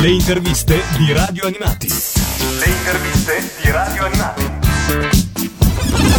Le 0.00 0.08
interviste 0.08 0.80
di 0.96 1.12
Radio 1.12 1.44
Animati. 1.44 1.86
Le 1.86 2.66
interviste 2.66 3.52
di 3.62 3.70
Radio 3.70 4.06
Animati. 4.06 4.44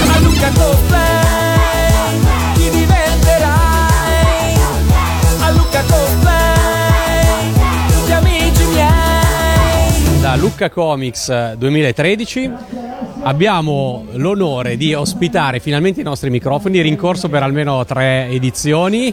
A 0.07 0.19
Luca 0.19 0.51
Coplay 0.51 2.19
ti 2.53 2.69
diverterai. 2.69 4.53
A 5.39 5.49
Luca 5.49 5.81
Coplay 5.81 7.53
tutti 7.91 8.11
amici 8.11 8.65
miei. 8.65 10.21
da 10.21 10.35
Lucca 10.35 10.69
Comics 10.69 11.53
2013 11.53 12.51
abbiamo 13.23 14.05
l'onore 14.13 14.77
di 14.77 14.93
ospitare 14.93 15.59
finalmente 15.59 16.01
i 16.01 16.03
nostri 16.03 16.29
microfoni, 16.29 16.81
rincorso 16.81 17.29
per 17.29 17.41
almeno 17.41 17.83
tre 17.85 18.27
edizioni. 18.29 19.11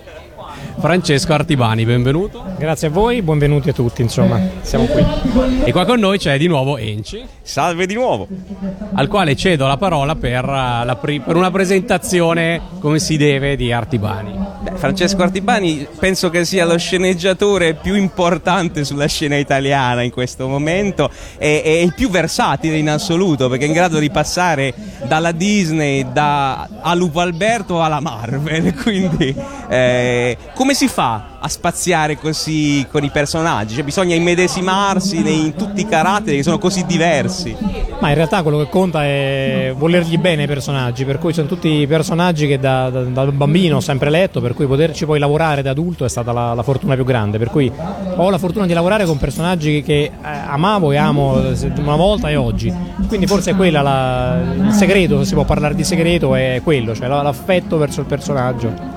Francesco 0.80 1.32
Artibani, 1.32 1.84
benvenuto. 1.84 2.42
Grazie 2.56 2.86
a 2.86 2.90
voi, 2.90 3.20
benvenuti 3.20 3.68
a 3.68 3.72
tutti, 3.72 4.00
insomma, 4.02 4.40
siamo 4.60 4.84
qui. 4.87 5.04
E 5.64 5.73
qua 5.73 5.84
con 5.84 5.98
noi 5.98 6.18
c'è 6.18 6.38
di 6.38 6.46
nuovo 6.46 6.77
Enci, 6.77 7.24
Salve 7.42 7.87
di 7.87 7.95
nuovo. 7.95 8.28
al 8.95 9.09
quale 9.09 9.34
cedo 9.34 9.66
la 9.66 9.77
parola 9.77 10.14
per, 10.14 10.45
eh, 10.45 10.84
la 10.84 10.96
pri- 11.01 11.20
per 11.20 11.34
una 11.34 11.51
presentazione 11.51 12.60
come 12.78 13.01
si 13.01 13.16
deve 13.16 13.56
di 13.56 13.73
Artibani. 13.73 14.32
Francesco 14.78 15.23
Artibani 15.23 15.88
penso 15.98 16.30
che 16.30 16.45
sia 16.45 16.64
lo 16.64 16.78
sceneggiatore 16.78 17.74
più 17.74 17.96
importante 17.96 18.84
sulla 18.84 19.06
scena 19.06 19.37
italiana 19.37 20.02
in 20.02 20.12
questo 20.12 20.46
momento 20.46 21.10
e 21.37 21.62
è 21.64 21.68
il 21.68 21.95
più 21.95 22.09
versatile 22.09 22.77
in 22.77 22.88
assoluto 22.88 23.48
perché 23.48 23.64
è 23.64 23.66
in 23.66 23.74
grado 23.74 23.98
di 23.98 24.09
passare 24.09 24.73
dalla 25.06 25.32
Disney, 25.32 26.06
da 26.12 26.68
a 26.80 26.95
Lupo 26.95 27.18
Alberto 27.18 27.82
alla 27.82 27.98
Marvel. 27.98 28.73
Quindi 28.80 29.34
eh, 29.68 30.37
come 30.54 30.74
si 30.74 30.87
fa 30.87 31.38
a 31.41 31.48
spaziare 31.48 32.16
così 32.19 32.87
con 32.91 33.05
i 33.05 33.10
personaggi? 33.10 33.74
Cioè, 33.74 33.84
bisogna 33.84 34.15
immedesimarsi 34.15 35.16
in 35.19 35.55
tutti 35.55 35.80
i 35.80 35.87
caratteri 35.88 36.37
che 36.38 36.42
sono 36.42 36.59
così 36.59 36.85
diversi. 36.87 37.57
Ma 38.01 38.09
in 38.10 38.15
realtà 38.15 38.43
quello 38.43 38.59
che 38.59 38.68
conta 38.68 39.04
è 39.04 39.73
volergli 39.77 40.18
bene 40.18 40.45
i 40.45 40.46
personaggi, 40.46 41.04
per 41.04 41.18
cui 41.18 41.32
sono 41.32 41.46
tutti 41.49 41.85
personaggi 41.88 42.46
che 42.46 42.59
da, 42.59 42.90
da- 42.90 43.02
da 43.02 43.27
bambino 43.27 43.77
ho 43.77 43.80
sempre 43.80 44.09
letto, 44.10 44.40
per 44.40 44.54
cui 44.54 44.66
poterci 44.66 45.04
poi 45.04 45.18
lavorare 45.18 45.62
da 45.62 45.71
adulto 45.71 46.04
è 46.04 46.09
stata 46.09 46.32
la, 46.32 46.54
la 46.54 46.62
fortuna 46.62 46.95
più 46.95 47.04
grande. 47.04 47.38
Per 47.38 47.51
cui 47.51 47.71
ho 48.16 48.30
la 48.30 48.38
fortuna 48.38 48.66
di 48.66 48.73
lavorare 48.73 49.05
con 49.05 49.16
personaggi 49.18 49.82
che 49.82 50.02
eh, 50.05 50.12
amavo 50.23 50.93
e 50.93 50.96
amo 50.96 51.40
eh, 51.51 51.73
una 51.79 51.96
volta 51.96 52.29
e 52.30 52.37
oggi. 52.37 52.73
Quindi 53.09 53.27
forse 53.27 53.51
è 53.52 53.57
quella 53.57 53.82
la- 53.82 54.40
il 54.66 54.73
segreto, 54.73 55.18
se 55.21 55.24
si 55.27 55.34
può 55.34 55.45
parlare 55.45 55.74
di 55.74 55.84
segreto, 55.84 56.34
è 56.34 56.60
quello, 56.62 56.95
cioè 56.95 57.09
la- 57.09 57.23
l'affetto 57.23 57.79
verso 57.79 58.01
il 58.01 58.07
personaggio. 58.07 58.96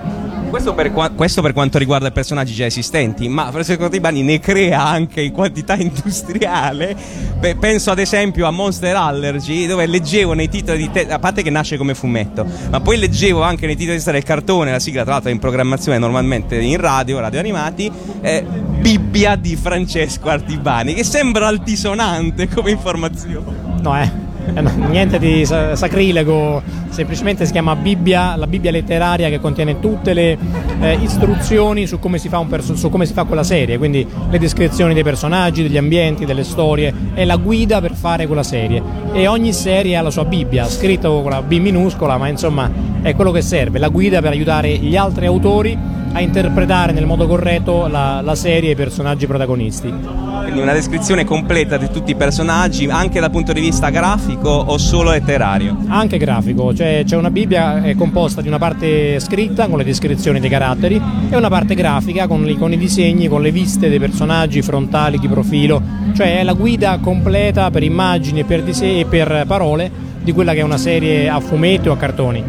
Questo 0.51 0.73
per, 0.73 0.91
qua- 0.91 1.09
questo 1.11 1.41
per 1.41 1.53
quanto 1.53 1.77
riguarda 1.77 2.09
i 2.09 2.11
personaggi 2.11 2.53
già 2.53 2.65
esistenti, 2.65 3.29
ma 3.29 3.49
Francesco 3.51 3.85
Artibani 3.85 4.21
ne 4.21 4.41
crea 4.41 4.85
anche 4.85 5.21
in 5.21 5.31
quantità 5.31 5.75
industriale. 5.79 6.93
Beh, 7.39 7.55
penso 7.55 7.89
ad 7.89 7.99
esempio 7.99 8.45
a 8.45 8.51
Monster 8.51 8.93
Allergy, 8.93 9.65
dove 9.65 9.85
leggevo 9.85 10.33
nei 10.33 10.49
titoli 10.49 10.79
di 10.79 10.91
testa, 10.91 11.15
a 11.15 11.19
parte 11.19 11.41
che 11.41 11.49
nasce 11.49 11.77
come 11.77 11.95
fumetto, 11.95 12.45
ma 12.69 12.81
poi 12.81 12.97
leggevo 12.97 13.41
anche 13.41 13.65
nei 13.65 13.75
titoli 13.75 13.91
di 13.91 14.03
testa 14.03 14.11
del 14.11 14.23
cartone, 14.23 14.71
la 14.71 14.79
sigla 14.79 15.03
tra 15.03 15.13
l'altro 15.13 15.29
è 15.29 15.33
in 15.33 15.39
programmazione 15.39 15.97
normalmente 15.97 16.59
in 16.59 16.77
radio, 16.77 17.21
radio 17.21 17.39
animati, 17.39 17.89
eh, 18.19 18.43
Bibbia 18.43 19.37
di 19.37 19.55
Francesco 19.55 20.27
Artibani, 20.27 20.93
che 20.93 21.05
sembra 21.05 21.47
altisonante 21.47 22.49
come 22.49 22.71
informazione. 22.71 23.79
No, 23.79 23.97
eh. 23.97 24.30
Eh, 24.53 24.61
no, 24.61 24.71
niente 24.89 25.19
di 25.19 25.45
sa- 25.45 25.75
sacrilego, 25.75 26.61
semplicemente 26.89 27.45
si 27.45 27.51
chiama 27.51 27.75
Bibbia, 27.75 28.35
la 28.35 28.47
Bibbia 28.47 28.71
letteraria 28.71 29.29
che 29.29 29.39
contiene 29.39 29.79
tutte 29.79 30.13
le 30.13 30.37
eh, 30.79 30.97
istruzioni 31.01 31.87
su 31.87 31.99
come, 31.99 32.19
perso- 32.47 32.75
su 32.75 32.89
come 32.89 33.05
si 33.05 33.13
fa 33.13 33.23
quella 33.23 33.43
serie, 33.43 33.77
quindi 33.77 34.05
le 34.29 34.39
descrizioni 34.39 34.93
dei 34.93 35.03
personaggi, 35.03 35.63
degli 35.63 35.77
ambienti, 35.77 36.25
delle 36.25 36.43
storie, 36.43 36.93
è 37.13 37.25
la 37.25 37.37
guida 37.37 37.81
per 37.81 37.93
fare 37.93 38.27
quella 38.27 38.43
serie. 38.43 38.81
E 39.13 39.27
ogni 39.27 39.53
serie 39.53 39.95
ha 39.95 40.01
la 40.01 40.11
sua 40.11 40.25
Bibbia, 40.25 40.65
scritto 40.65 41.21
con 41.21 41.31
la 41.31 41.41
B 41.41 41.59
minuscola, 41.59 42.17
ma 42.17 42.27
insomma 42.27 42.69
è 43.01 43.15
quello 43.15 43.31
che 43.31 43.41
serve, 43.41 43.79
la 43.79 43.89
guida 43.89 44.21
per 44.21 44.31
aiutare 44.31 44.75
gli 44.77 44.95
altri 44.95 45.25
autori 45.25 45.99
a 46.13 46.19
interpretare 46.21 46.91
nel 46.91 47.05
modo 47.05 47.27
corretto 47.27 47.87
la, 47.87 48.21
la 48.21 48.35
serie 48.35 48.69
e 48.69 48.71
i 48.73 48.75
personaggi 48.75 49.25
protagonisti. 49.27 49.93
Quindi 50.41 50.59
una 50.59 50.73
descrizione 50.73 51.23
completa 51.23 51.77
di 51.77 51.89
tutti 51.91 52.11
i 52.11 52.15
personaggi, 52.15 52.85
anche 52.89 53.19
dal 53.19 53.29
punto 53.31 53.53
di 53.53 53.61
vista 53.61 53.89
grafico 53.89 54.49
o 54.49 54.77
solo 54.77 55.11
letterario. 55.11 55.77
anche 55.87 56.17
grafico, 56.17 56.73
cioè 56.73 57.03
c'è 57.05 57.15
una 57.15 57.29
Bibbia 57.29 57.83
è 57.83 57.95
composta 57.95 58.41
di 58.41 58.47
una 58.47 58.57
parte 58.57 59.19
scritta 59.19 59.67
con 59.67 59.77
le 59.77 59.83
descrizioni 59.83 60.39
dei 60.39 60.49
caratteri 60.49 61.01
e 61.29 61.35
una 61.37 61.47
parte 61.49 61.75
grafica 61.75 62.27
con, 62.27 62.47
i- 62.49 62.57
con 62.57 62.73
i 62.73 62.77
disegni, 62.77 63.27
con 63.27 63.41
le 63.41 63.51
viste 63.51 63.87
dei 63.89 63.99
personaggi 63.99 64.61
frontali 64.61 65.19
di 65.19 65.27
profilo, 65.27 65.81
cioè 66.13 66.39
è 66.39 66.43
la 66.43 66.53
guida 66.53 66.97
completa 67.01 67.69
per 67.71 67.83
immagini 67.83 68.43
per, 68.43 68.63
dise- 68.63 68.99
e 68.99 69.05
per 69.05 69.43
parole 69.47 69.89
di 70.21 70.31
quella 70.33 70.53
che 70.53 70.59
è 70.59 70.63
una 70.63 70.77
serie 70.77 71.29
a 71.29 71.39
fumetti 71.39 71.87
o 71.87 71.93
a 71.93 71.97
cartoni. 71.97 72.43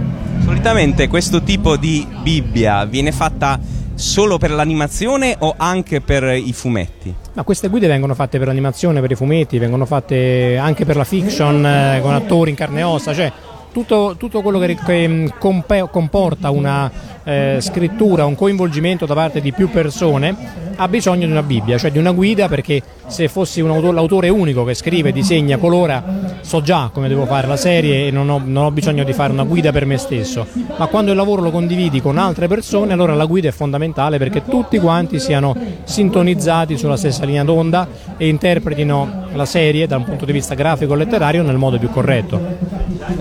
Solitamente 0.53 1.09
questo 1.09 1.43
tipo 1.43 1.79
di 1.79 2.07
Bibbia 2.21 2.85
viene 2.85 3.11
fatta 3.11 3.59
solo 3.95 4.37
per 4.37 4.51
l'animazione 4.51 5.35
o 5.39 5.55
anche 5.57 6.03
per 6.03 6.25
i 6.25 6.53
fumetti? 6.53 7.13
Ma 7.33 7.43
queste 7.43 7.69
guide 7.69 7.87
vengono 7.87 8.15
fatte 8.15 8.37
per 8.37 8.49
l'animazione, 8.49 9.01
per 9.01 9.13
i 9.13 9.15
fumetti, 9.15 9.59
vengono 9.59 9.87
fatte 9.87 10.59
anche 10.59 10.85
per 10.85 10.97
la 10.97 11.05
fiction 11.05 11.65
eh, 11.65 12.01
con 12.03 12.13
attori 12.13 12.51
in 12.51 12.57
carne 12.57 12.81
e 12.81 12.83
ossa, 12.83 13.15
cioè 13.15 13.33
tutto, 13.73 14.15
tutto 14.19 14.43
quello 14.43 14.59
che, 14.59 14.77
che, 14.77 15.09
mm, 15.09 15.27
compe- 15.39 15.89
comporta 15.91 16.51
una 16.51 16.91
eh, 17.25 17.59
scrittura, 17.61 18.27
un 18.27 18.35
coinvolgimento 18.35 19.07
da 19.07 19.15
parte 19.15 19.41
di 19.41 19.53
più 19.53 19.71
persone 19.71 20.61
ha 20.77 20.89
bisogno 20.89 21.27
di 21.27 21.31
una 21.31 21.43
Bibbia, 21.43 21.79
cioè 21.79 21.91
di 21.91 21.99
una 21.99 22.13
guida 22.13 22.49
perché 22.49 22.83
se 23.07 23.29
fossi 23.29 23.61
un 23.61 23.71
auto- 23.71 23.93
l'autore 23.93 24.29
unico 24.29 24.65
che 24.65 24.75
scrive, 24.75 25.13
disegna, 25.13 25.59
colora, 25.59 26.03
so 26.41 26.63
già 26.63 26.91
come 26.93 27.09
devo 27.09 27.27
fare 27.27 27.47
la 27.47 27.57
serie 27.57 28.07
e 28.07 28.11
non 28.11 28.29
ho, 28.29 28.41
non 28.45 28.65
ho 28.65 28.71
bisogno 28.71 29.05
di 29.05 29.13
fare 29.13 29.33
una 29.33 29.45
guida 29.45 29.71
per 29.71 29.87
me 29.87 29.99
stesso, 29.99 30.47
ma 30.77 30.87
quando 30.87 31.11
il 31.11 31.17
lavoro 31.17 31.43
lo 31.43 31.51
condividi 31.51 32.01
con 32.01 32.19
altre 32.19 32.49
persone 32.49 32.93
allora 32.93 33.15
la 33.15 33.27
guida 33.27 33.49
è 33.49 33.53
fondamentale 33.53 34.19
perché 34.19 34.45
tutti 34.45 34.79
quanti 34.79 35.21
siano 35.21 35.55
sintonizzati 35.85 36.77
sulla 36.77 36.97
stessa 36.97 37.25
linea 37.25 37.45
d'onda 37.45 37.87
e 38.17 38.29
interpretino 38.29 39.22
la 39.35 39.45
serie 39.45 39.87
da 39.87 39.97
un 39.97 40.05
punto 40.05 40.25
di 40.25 40.33
vista 40.33 40.55
grafico 40.55 40.95
e 40.95 40.97
letterario 40.97 41.43
nel 41.43 41.57
modo 41.57 41.79
più 41.79 41.91
corretto. 41.91 42.41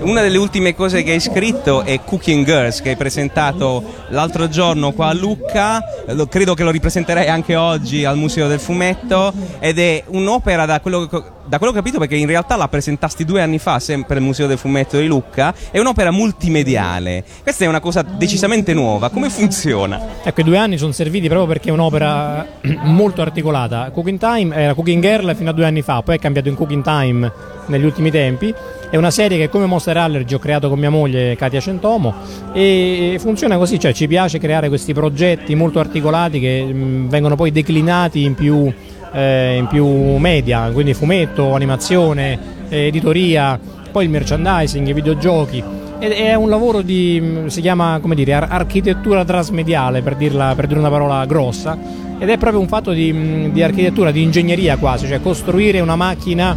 Una 0.02 0.20
delle 0.20 0.38
ultime 0.38 0.74
cose 0.74 1.02
che 1.02 1.12
hai 1.12 1.20
scritto 1.20 1.82
è 1.82 2.00
Cooking 2.04 2.44
Girls, 2.44 2.80
che 2.80 2.90
hai 2.90 2.96
presentato 2.96 3.82
l'altro 4.08 4.48
giorno 4.48 4.92
qua 4.92 5.08
a 5.08 5.12
Lucca, 5.12 5.82
lo- 6.08 6.26
credo 6.26 6.54
che 6.54 6.62
lo 6.62 6.70
ripresenterai 6.70 7.28
anche 7.28 7.56
oggi 7.56 8.04
al 8.04 8.16
Museo 8.16 8.48
del 8.48 8.60
Fumetto, 8.60 9.32
ed 9.58 9.78
è 9.78 10.04
un'opera 10.08 10.66
da 10.66 10.80
quello 10.80 11.06
che, 11.06 11.22
da 11.46 11.58
quello 11.58 11.72
che 11.72 11.78
ho 11.78 11.82
capito, 11.82 11.98
perché 11.98 12.16
in 12.16 12.26
realtà 12.26 12.56
la 12.56 12.68
presentasti 12.68 13.24
due 13.24 13.40
anni 13.40 13.58
fa 13.58 13.78
sempre 13.78 14.16
al 14.16 14.22
Museo 14.22 14.46
del 14.46 14.58
Fumetto 14.58 14.98
di 14.98 15.06
Lucca, 15.06 15.54
è 15.70 15.78
un'opera 15.78 16.10
multimediale. 16.10 17.24
Questa 17.42 17.64
è 17.64 17.68
una 17.68 17.80
cosa 17.80 18.02
decisamente 18.02 18.74
nuova, 18.74 19.10
come 19.10 19.30
funziona? 19.30 20.00
Ecco, 20.22 20.40
i 20.40 20.44
due 20.44 20.56
anni 20.56 20.78
sono 20.78 20.92
serviti 20.92 21.26
proprio 21.28 21.46
perché 21.46 21.68
è 21.68 21.72
un'opera 21.72 22.46
molto 22.84 23.22
articolata. 23.22 23.90
Cooking 23.90 24.18
Time 24.18 24.54
era 24.54 24.74
Cooking 24.74 25.02
Girl 25.02 25.34
fino 25.34 25.50
a 25.50 25.52
due 25.52 25.64
anni 25.64 25.82
fa, 25.82 26.02
poi 26.02 26.16
è 26.16 26.18
cambiato 26.18 26.48
in 26.48 26.54
Cooking 26.54 26.82
Time 26.82 27.32
negli 27.66 27.84
ultimi 27.84 28.10
tempi. 28.10 28.54
È 28.90 28.96
una 28.96 29.10
serie 29.10 29.38
che 29.38 29.48
come 29.48 29.64
Monster 29.64 29.96
Allergy 29.96 30.34
ho 30.34 30.38
creato 30.38 30.68
con 30.68 30.78
mia 30.78 30.90
moglie 30.90 31.34
Katia 31.34 31.60
Centomo 31.60 32.14
e 32.52 33.16
funziona 33.18 33.56
così, 33.56 33.80
cioè 33.80 33.94
ci 33.94 34.06
piace 34.06 34.38
creare 34.38 34.68
questi 34.68 34.92
progetti 34.92 35.54
molto 35.54 35.78
articolati 35.78 36.38
che 36.38 36.62
mh, 36.62 37.08
vengono 37.08 37.34
poi 37.34 37.50
declinati 37.50 38.22
in 38.22 38.34
più, 38.34 38.70
eh, 39.12 39.56
in 39.56 39.66
più 39.66 39.86
media, 40.16 40.70
quindi 40.72 40.94
fumetto, 40.94 41.54
animazione, 41.54 42.38
eh, 42.68 42.86
editoria, 42.86 43.58
poi 43.90 44.04
il 44.04 44.10
merchandising, 44.10 44.86
i 44.86 44.92
videogiochi. 44.92 45.62
Ed 45.98 46.10
è 46.10 46.34
un 46.34 46.48
lavoro 46.48 46.82
di, 46.82 47.20
mh, 47.20 47.46
si 47.46 47.60
chiama, 47.60 47.98
come 48.00 48.14
dire, 48.14 48.32
ar- 48.32 48.48
architettura 48.50 49.24
trasmediale, 49.24 50.02
per, 50.02 50.16
dirla, 50.16 50.54
per 50.56 50.66
dire 50.66 50.80
una 50.80 50.90
parola 50.90 51.24
grossa, 51.26 51.78
ed 52.18 52.28
è 52.28 52.38
proprio 52.38 52.60
un 52.60 52.68
fatto 52.68 52.92
di, 52.92 53.12
mh, 53.12 53.52
di 53.52 53.62
architettura, 53.62 54.10
di 54.10 54.22
ingegneria 54.22 54.76
quasi, 54.78 55.06
cioè 55.06 55.20
costruire 55.20 55.80
una 55.80 55.96
macchina 55.96 56.56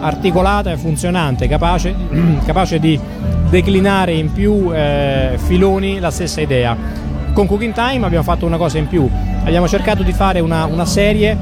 articolata 0.00 0.70
e 0.72 0.76
funzionante, 0.76 1.48
capace, 1.48 1.94
capace 2.44 2.78
di 2.78 2.98
declinare 3.50 4.12
in 4.12 4.32
più 4.32 4.70
eh, 4.72 5.34
filoni 5.36 5.98
la 5.98 6.10
stessa 6.10 6.40
idea. 6.40 6.76
Con 7.32 7.46
Cooking 7.46 7.74
Time 7.74 8.06
abbiamo 8.06 8.24
fatto 8.24 8.46
una 8.46 8.56
cosa 8.56 8.78
in 8.78 8.88
più, 8.88 9.08
abbiamo 9.44 9.68
cercato 9.68 10.02
di 10.02 10.12
fare 10.12 10.40
una, 10.40 10.64
una 10.64 10.86
serie 10.86 11.36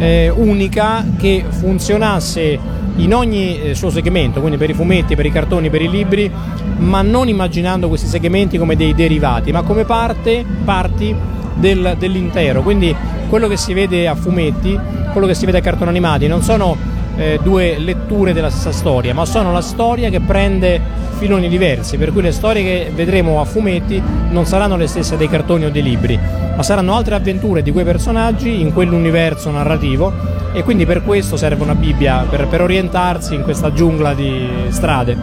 eh, 0.00 0.32
unica 0.34 1.04
che 1.18 1.44
funzionasse 1.46 2.58
in 2.96 3.14
ogni 3.14 3.60
eh, 3.60 3.74
suo 3.74 3.90
segmento, 3.90 4.40
quindi 4.40 4.58
per 4.58 4.70
i 4.70 4.74
fumetti, 4.74 5.14
per 5.14 5.26
i 5.26 5.30
cartoni, 5.30 5.70
per 5.70 5.82
i 5.82 5.88
libri, 5.88 6.30
ma 6.78 7.02
non 7.02 7.28
immaginando 7.28 7.88
questi 7.88 8.06
segmenti 8.06 8.56
come 8.58 8.76
dei 8.76 8.94
derivati, 8.94 9.52
ma 9.52 9.62
come 9.62 9.84
parte, 9.84 10.44
parti 10.64 11.14
del- 11.54 11.96
dell'intero. 11.98 12.62
Quindi 12.62 12.94
quello 13.28 13.46
che 13.46 13.56
si 13.56 13.74
vede 13.74 14.08
a 14.08 14.14
fumetti, 14.14 14.78
quello 15.12 15.26
che 15.26 15.34
si 15.34 15.44
vede 15.44 15.58
a 15.58 15.60
cartoni 15.60 15.90
animati, 15.90 16.26
non 16.26 16.42
sono 16.42 16.76
eh, 17.20 17.38
due 17.42 17.78
letture 17.78 18.32
della 18.32 18.48
stessa 18.48 18.72
storia, 18.72 19.12
ma 19.12 19.26
sono 19.26 19.52
la 19.52 19.60
storia 19.60 20.08
che 20.08 20.20
prende 20.20 20.80
filoni 21.18 21.48
diversi, 21.48 21.98
per 21.98 22.12
cui 22.12 22.22
le 22.22 22.32
storie 22.32 22.62
che 22.62 22.92
vedremo 22.94 23.40
a 23.40 23.44
fumetti 23.44 24.02
non 24.30 24.46
saranno 24.46 24.76
le 24.76 24.86
stesse 24.86 25.18
dei 25.18 25.28
cartoni 25.28 25.66
o 25.66 25.70
dei 25.70 25.82
libri, 25.82 26.18
ma 26.56 26.62
saranno 26.62 26.96
altre 26.96 27.14
avventure 27.14 27.62
di 27.62 27.72
quei 27.72 27.84
personaggi 27.84 28.60
in 28.60 28.72
quell'universo 28.72 29.50
narrativo 29.50 30.12
e 30.52 30.62
quindi 30.62 30.86
per 30.86 31.02
questo 31.02 31.36
serve 31.36 31.62
una 31.62 31.74
Bibbia 31.74 32.24
per, 32.28 32.46
per 32.48 32.62
orientarsi 32.62 33.34
in 33.34 33.42
questa 33.42 33.70
giungla 33.70 34.14
di 34.14 34.48
strade. 34.70 35.16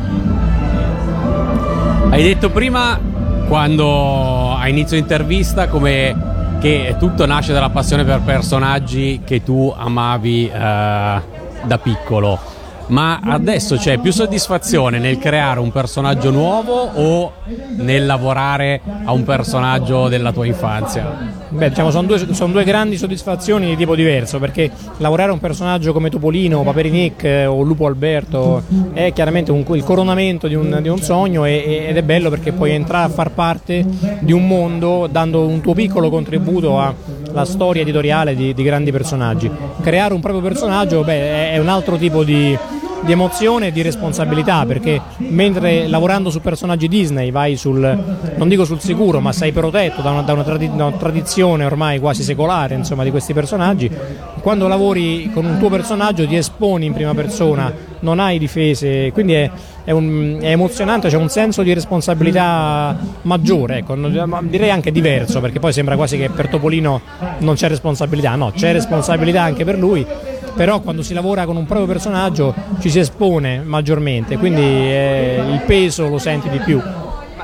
Hai 2.10 2.22
detto 2.22 2.52
prima, 2.52 3.00
quando 3.48 4.56
a 4.56 4.68
inizio 4.68 4.98
intervista, 4.98 5.68
come 5.68 6.36
che 6.60 6.96
tutto 7.00 7.26
nasce 7.26 7.54
dalla 7.54 7.70
passione 7.70 8.04
per 8.04 8.22
personaggi 8.22 9.22
che 9.24 9.44
tu 9.44 9.74
amavi 9.76 10.50
eh, 10.50 11.37
da 11.66 11.78
piccolo. 11.78 12.56
Ma 12.88 13.20
adesso 13.22 13.76
c'è 13.76 13.98
più 13.98 14.12
soddisfazione 14.12 14.98
nel 14.98 15.18
creare 15.18 15.60
un 15.60 15.72
personaggio 15.72 16.32
nuovo 16.32 16.74
o 16.74 17.34
nel 17.76 18.06
lavorare 18.06 18.82
a 19.04 19.12
un 19.12 19.24
personaggio 19.24 20.08
della 20.08 20.32
tua 20.32 20.46
infanzia? 20.46 21.36
Beh, 21.50 21.70
diciamo, 21.70 21.92
sono 21.92 22.08
due, 22.08 22.34
sono 22.34 22.54
due 22.54 22.64
grandi 22.64 22.98
soddisfazioni 22.98 23.68
di 23.68 23.76
tipo 23.76 23.94
diverso 23.94 24.40
perché 24.40 24.72
lavorare 24.98 25.32
a 25.32 25.34
un 25.34 25.40
personaggio 25.40 25.92
come 25.92 26.10
Topolino, 26.10 26.64
Paperinic 26.64 27.24
eh, 27.26 27.46
o 27.46 27.62
Lupo 27.62 27.88
Alberto 27.88 28.64
è 28.94 29.12
chiaramente 29.12 29.52
un, 29.52 29.66
il 29.74 29.84
coronamento 29.84 30.48
di 30.48 30.56
un, 30.56 30.80
di 30.82 30.88
un 30.88 31.02
sogno 31.02 31.44
e, 31.44 31.88
ed 31.90 31.98
è 31.98 32.04
bello 32.04 32.30
perché 32.30 32.54
puoi 32.54 32.72
entrare 32.72 33.06
a 33.06 33.10
far 33.10 33.32
parte 33.32 33.86
di 34.20 34.32
un 34.32 34.48
mondo 34.48 35.08
dando 35.12 35.46
un 35.46 35.60
tuo 35.60 35.74
piccolo 35.74 36.10
contributo 36.10 36.80
alla 37.38 37.46
storia 37.46 37.84
editoriale 37.84 38.36
di, 38.36 38.54
di 38.54 38.64
grandi 38.64 38.92
personaggi. 38.92 39.50
Creare 39.82 40.14
un 40.14 40.20
proprio 40.20 40.42
personaggio 40.42 41.04
beh, 41.04 41.52
è 41.52 41.58
un 41.60 41.70
altro 41.70 41.98
tipo 41.98 42.24
di 42.24 42.58
di 43.02 43.12
emozione 43.12 43.68
e 43.68 43.72
di 43.72 43.82
responsabilità 43.82 44.66
perché 44.66 45.00
mentre 45.18 45.88
lavorando 45.88 46.30
su 46.30 46.42
personaggi 46.42 46.88
Disney 46.88 47.32
vai 47.32 47.56
sul, 47.56 47.80
non 48.36 48.50
dico 48.50 48.66
sul 48.66 48.80
sicuro, 48.80 49.20
ma 49.20 49.32
sei 49.32 49.52
protetto 49.52 50.02
da 50.02 50.12
una, 50.12 50.22
da 50.22 50.34
una, 50.34 50.44
tradi- 50.44 50.70
una 50.72 50.92
tradizione 50.92 51.66
ormai 51.66 52.00
quasi 52.00 52.24
secolare 52.24 52.76
insomma, 52.76 53.04
di 53.04 53.12
questi 53.12 53.34
personaggi, 53.34 53.90
quando 54.42 54.68
lavori 54.68 55.30
con 55.34 55.46
un 55.46 55.58
tuo 55.58 55.70
personaggio 55.70 56.26
ti 56.26 56.36
esponi 56.36 56.86
in 56.86 56.94
prima 56.94 57.14
persona, 57.14 57.72
non 58.00 58.20
hai 58.20 58.38
difese, 58.38 59.12
quindi 59.12 59.34
è, 59.34 59.50
è, 59.84 59.92
un, 59.92 60.38
è 60.42 60.52
emozionante, 60.52 61.10
c'è 61.10 61.18
un 61.18 61.30
senso 61.30 61.64
di 61.64 61.74
responsabilità 61.74 62.98
maggiore, 63.24 63.78
ecco, 63.80 63.96
direi 64.42 64.70
anche 64.70 64.92
diverso 64.92 65.40
perché 65.42 65.60
poi 65.60 65.74
sembra 65.74 65.96
quasi 65.96 66.18
che 66.18 66.30
per 66.30 66.48
Topolino 66.48 67.02
non 67.40 67.56
c'è 67.56 67.68
responsabilità, 67.68 68.36
no, 68.36 68.52
c'è 68.56 68.72
responsabilità 68.72 69.42
anche 69.42 69.64
per 69.64 69.78
lui 69.78 70.06
però 70.58 70.80
quando 70.80 71.04
si 71.04 71.14
lavora 71.14 71.46
con 71.46 71.56
un 71.56 71.68
proprio 71.68 71.86
personaggio 71.86 72.54
ci 72.80 72.90
si 72.90 72.98
espone 72.98 73.62
maggiormente, 73.62 74.38
quindi 74.38 74.62
eh, 74.62 75.44
il 75.48 75.62
peso 75.68 76.10
lo 76.10 76.18
senti 76.18 76.50
di 76.50 76.58
più. 76.58 76.82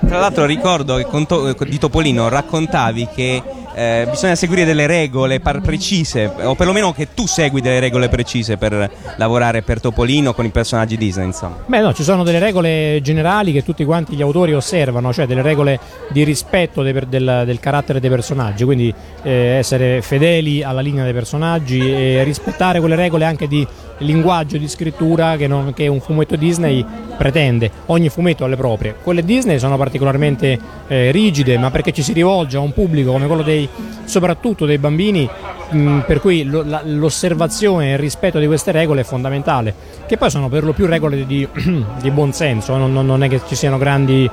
Tra 0.05 0.19
l'altro 0.19 0.45
ricordo 0.45 0.95
che 0.95 1.25
to- 1.27 1.53
di 1.53 1.77
Topolino 1.77 2.27
raccontavi 2.27 3.07
che 3.13 3.43
eh, 3.73 4.07
bisogna 4.09 4.35
seguire 4.35 4.65
delle 4.65 4.87
regole 4.87 5.39
precise, 5.39 6.31
o 6.43 6.55
perlomeno 6.55 6.93
che 6.93 7.09
tu 7.13 7.25
segui 7.27 7.61
delle 7.61 7.79
regole 7.79 8.09
precise 8.09 8.57
per 8.57 8.89
lavorare 9.17 9.61
per 9.61 9.79
Topolino 9.81 10.33
con 10.33 10.45
i 10.45 10.49
personaggi 10.49 10.97
Disney, 10.97 11.25
insomma. 11.25 11.57
Beh, 11.65 11.81
no, 11.81 11.93
ci 11.93 12.03
sono 12.03 12.23
delle 12.23 12.39
regole 12.39 12.99
generali 13.01 13.51
che 13.51 13.63
tutti 13.63 13.83
quanti 13.85 14.15
gli 14.15 14.21
autori 14.21 14.53
osservano, 14.53 15.11
cioè 15.13 15.25
delle 15.25 15.41
regole 15.41 15.79
di 16.09 16.23
rispetto 16.23 16.81
de- 16.81 17.07
del-, 17.07 17.43
del, 17.45 17.59
carattere 17.59 17.99
dei 17.99 18.09
personaggi, 18.09 18.63
quindi 18.63 18.93
eh, 19.23 19.31
essere 19.31 20.01
fedeli 20.01 20.63
alla 20.63 20.81
linea 20.81 21.03
dei 21.03 21.13
personaggi 21.13 21.79
e 21.79 22.23
rispettare 22.23 22.79
quelle 22.79 22.95
regole 22.95 23.25
anche 23.25 23.47
di 23.47 23.65
linguaggio 24.03 24.57
di 24.57 24.67
scrittura 24.67 25.35
che, 25.35 25.47
non, 25.47 25.73
che, 25.73 25.87
un 25.87 25.99
fumetto 25.99 26.35
Disney 26.35 26.85
pretende. 27.17 27.71
Ogni 27.87 28.09
fumetto 28.09 28.43
ha 28.43 28.47
le 28.47 28.55
proprie. 28.55 28.95
Quelle 29.01 29.23
Disney 29.23 29.59
sono 29.59 29.77
particolarmente 29.77 30.59
eh, 30.87 31.11
rigide, 31.11 31.57
ma 31.57 31.71
perché 31.71 31.91
ci 31.91 32.03
si 32.03 32.13
rivolge 32.13 32.57
a 32.57 32.59
un 32.59 32.73
pubblico 32.73 33.11
come 33.11 33.27
quello 33.27 33.43
dei, 33.43 33.67
soprattutto 34.05 34.65
dei 34.65 34.77
bambini, 34.77 35.27
mh, 35.71 35.99
per 36.05 36.19
cui 36.19 36.43
lo, 36.43 36.63
la, 36.63 36.81
l'osservazione 36.85 37.89
e 37.89 37.91
il 37.93 37.99
rispetto 37.99 38.39
di 38.39 38.45
queste 38.45 38.71
regole 38.71 39.01
è 39.01 39.03
fondamentale, 39.03 39.73
che 40.05 40.17
poi 40.17 40.29
sono 40.29 40.49
per 40.49 40.63
lo 40.63 40.73
più 40.73 40.85
regole 40.85 41.25
di, 41.25 41.47
di 42.01 42.11
buon 42.11 42.33
senso, 42.33 42.77
non, 42.77 42.93
non, 42.93 43.23
è 43.23 43.29
che 43.29 43.41
ci 43.47 43.55
siano 43.55 43.77
grandi, 43.77 44.29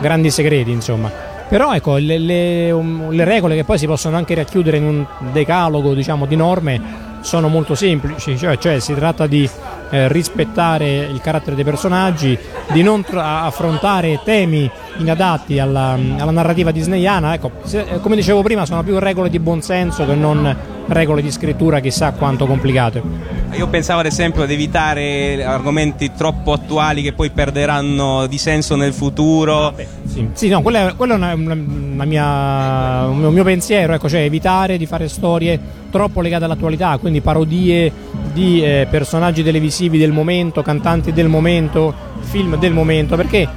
grandi 0.00 0.30
segreti, 0.30 0.70
insomma. 0.70 1.34
Però 1.48 1.72
ecco, 1.72 1.96
le, 1.96 2.18
le, 2.18 2.70
um, 2.72 3.10
le, 3.10 3.24
regole 3.24 3.54
che 3.54 3.62
poi 3.62 3.78
si 3.78 3.86
possono 3.86 4.16
anche 4.16 4.34
racchiudere 4.34 4.78
in 4.78 4.84
un 4.84 5.06
decalogo 5.30 5.94
diciamo, 5.94 6.26
di 6.26 6.34
norme 6.34 7.14
sono 7.26 7.48
molto 7.48 7.74
semplici, 7.74 8.38
cioè, 8.38 8.56
cioè 8.56 8.78
si 8.78 8.94
tratta 8.94 9.26
di 9.26 9.50
eh, 9.90 10.08
rispettare 10.08 10.98
il 10.98 11.20
carattere 11.20 11.54
dei 11.56 11.64
personaggi, 11.64 12.38
di 12.72 12.82
non 12.82 13.02
tra- 13.02 13.42
affrontare 13.42 14.20
temi 14.24 14.70
inadatti 14.98 15.58
alla, 15.58 15.98
alla 16.18 16.30
narrativa 16.30 16.70
disneyana. 16.70 17.34
Ecco, 17.34 17.52
se, 17.64 17.80
eh, 17.80 18.00
come 18.00 18.16
dicevo 18.16 18.42
prima, 18.42 18.66
sono 18.66 18.82
più 18.82 18.98
regole 18.98 19.30
di 19.30 19.38
buonsenso 19.38 20.04
che 20.06 20.14
non 20.14 20.74
regole 20.88 21.22
di 21.22 21.30
scrittura 21.30 21.80
chissà 21.80 22.12
quanto 22.12 22.46
complicate. 22.46 23.02
Io 23.52 23.68
pensavo 23.68 24.00
ad 24.00 24.06
esempio 24.06 24.42
ad 24.42 24.50
evitare 24.50 25.42
argomenti 25.44 26.12
troppo 26.16 26.52
attuali 26.52 27.02
che 27.02 27.12
poi 27.12 27.30
perderanno 27.30 28.26
di 28.26 28.38
senso 28.38 28.76
nel 28.76 28.92
futuro. 28.92 29.74
Sì, 30.04 30.28
sì 30.32 30.48
no, 30.48 30.62
quello 30.62 30.78
è, 30.78 30.94
quello 30.94 31.14
è 31.14 31.16
una, 31.16 31.32
una 31.34 32.04
mia, 32.04 33.06
un 33.06 33.32
mio 33.32 33.44
pensiero, 33.44 33.94
ecco, 33.94 34.08
cioè 34.08 34.20
evitare 34.20 34.76
di 34.76 34.86
fare 34.86 35.08
storie 35.08 35.58
troppo 35.90 36.20
legate 36.20 36.44
all'attualità, 36.44 36.98
quindi 36.98 37.20
parodie 37.20 37.90
di 38.32 38.62
eh, 38.62 38.86
personaggi 38.90 39.42
televisivi 39.42 39.75
del 39.98 40.12
momento, 40.12 40.62
cantanti 40.62 41.12
del 41.12 41.28
momento, 41.28 41.94
film 42.20 42.56
del 42.58 42.72
momento, 42.72 43.16
perché 43.16 43.48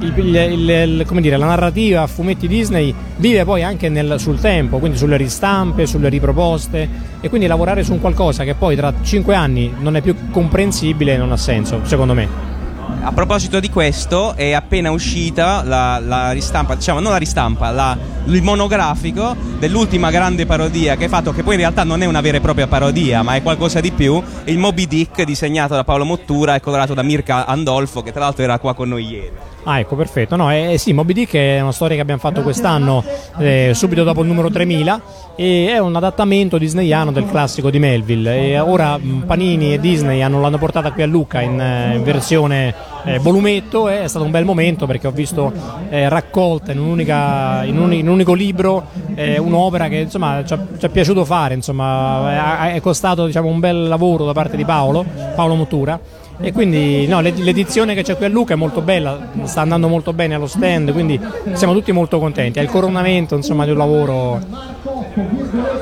il, 0.00 0.12
il, 0.16 1.04
il, 1.08 1.20
dire, 1.20 1.36
la 1.36 1.46
narrativa 1.46 2.02
a 2.02 2.06
fumetti 2.06 2.48
Disney 2.48 2.94
vive 3.16 3.44
poi 3.44 3.62
anche 3.62 3.88
nel, 3.88 4.16
sul 4.18 4.40
tempo, 4.40 4.78
quindi 4.78 4.98
sulle 4.98 5.16
ristampe, 5.16 5.86
sulle 5.86 6.08
riproposte 6.08 6.88
e 7.20 7.28
quindi 7.28 7.46
lavorare 7.46 7.82
su 7.82 7.92
un 7.92 8.00
qualcosa 8.00 8.44
che 8.44 8.54
poi 8.54 8.76
tra 8.76 8.92
cinque 9.02 9.34
anni 9.34 9.72
non 9.78 9.96
è 9.96 10.02
più 10.02 10.14
comprensibile 10.30 11.16
non 11.16 11.32
ha 11.32 11.36
senso, 11.36 11.80
secondo 11.84 12.14
me. 12.14 12.55
A 13.02 13.12
proposito 13.12 13.60
di 13.60 13.70
questo, 13.70 14.34
è 14.34 14.52
appena 14.52 14.90
uscita 14.90 15.62
la, 15.62 16.00
la 16.00 16.30
ristampa, 16.32 16.74
diciamo 16.74 17.00
non 17.00 17.12
la 17.12 17.18
ristampa, 17.18 17.70
la, 17.70 17.96
il 18.24 18.42
monografico 18.42 19.36
dell'ultima 19.58 20.10
grande 20.10 20.46
parodia 20.46 20.96
che 20.96 21.04
hai 21.04 21.08
fatto, 21.08 21.32
che 21.32 21.42
poi 21.42 21.54
in 21.54 21.60
realtà 21.60 21.84
non 21.84 22.02
è 22.02 22.06
una 22.06 22.20
vera 22.20 22.38
e 22.38 22.40
propria 22.40 22.66
parodia, 22.66 23.22
ma 23.22 23.34
è 23.34 23.42
qualcosa 23.42 23.80
di 23.80 23.92
più, 23.92 24.22
il 24.44 24.58
Moby 24.58 24.86
Dick 24.86 25.22
disegnato 25.22 25.74
da 25.74 25.84
Paolo 25.84 26.04
Mottura 26.04 26.54
e 26.54 26.60
colorato 26.60 26.94
da 26.94 27.02
Mirka 27.02 27.46
Andolfo, 27.46 28.02
che 28.02 28.12
tra 28.12 28.20
l'altro 28.20 28.42
era 28.42 28.58
qua 28.58 28.74
con 28.74 28.88
noi 28.88 29.06
ieri. 29.06 29.55
Ah, 29.68 29.80
ecco, 29.80 29.96
perfetto. 29.96 30.36
No, 30.36 30.52
eh, 30.52 30.78
sì, 30.78 30.92
Moby 30.92 31.12
Dick 31.12 31.34
è 31.34 31.60
una 31.60 31.72
storia 31.72 31.96
che 31.96 32.02
abbiamo 32.02 32.20
fatto 32.20 32.42
quest'anno, 32.42 33.02
eh, 33.38 33.72
subito 33.74 34.04
dopo 34.04 34.20
il 34.20 34.28
numero 34.28 34.48
3000, 34.48 35.00
e 35.34 35.70
è 35.72 35.78
un 35.78 35.96
adattamento 35.96 36.56
disneyano 36.56 37.10
del 37.10 37.26
classico 37.26 37.68
di 37.68 37.80
Melville. 37.80 38.52
E 38.52 38.60
ora 38.60 38.96
mm, 38.96 39.22
Panini 39.22 39.74
e 39.74 39.80
Disney 39.80 40.22
hanno, 40.22 40.40
l'hanno 40.40 40.58
portata 40.58 40.92
qui 40.92 41.02
a 41.02 41.06
Lucca 41.06 41.40
in, 41.40 41.60
eh, 41.60 41.98
versione 41.98 42.72
eh, 43.02 43.18
volumetto. 43.18 43.88
è 43.88 44.06
stato 44.06 44.24
un 44.24 44.30
bel 44.30 44.44
momento 44.44 44.86
perché 44.86 45.08
ho 45.08 45.10
visto 45.10 45.52
eh, 45.88 46.08
raccolta 46.08 46.70
in, 46.70 46.78
in, 46.78 46.84
un, 46.84 47.92
in, 47.92 48.06
un, 48.06 48.06
unico 48.06 48.34
libro 48.34 48.84
eh, 49.16 49.36
un'opera 49.36 49.88
che 49.88 49.96
insomma 49.96 50.44
ci 50.44 50.54
è 50.78 50.88
piaciuto 50.88 51.24
fare, 51.24 51.54
insomma, 51.54 52.70
è 52.72 52.80
costato 52.80 53.26
diciamo, 53.26 53.48
un 53.48 53.58
bel 53.58 53.88
lavoro 53.88 54.26
da 54.26 54.32
parte 54.32 54.56
di 54.56 54.64
Paolo, 54.64 55.04
Paolo 55.34 55.56
Mottura 55.56 55.98
e 56.38 56.52
quindi 56.52 57.06
no, 57.06 57.20
l'edizione 57.20 57.94
che 57.94 58.02
c'è 58.02 58.16
qui 58.16 58.26
a 58.26 58.28
Luca 58.28 58.54
è 58.54 58.56
molto 58.56 58.80
bella, 58.82 59.30
sta 59.44 59.62
andando 59.62 59.88
molto 59.88 60.12
bene 60.12 60.34
allo 60.34 60.46
stand, 60.46 60.92
quindi 60.92 61.18
siamo 61.52 61.72
tutti 61.72 61.92
molto 61.92 62.18
contenti. 62.18 62.58
È 62.58 62.62
il 62.62 62.68
coronamento 62.68 63.34
insomma, 63.34 63.64
di 63.64 63.70
un 63.70 63.78
lavoro. 63.78 64.38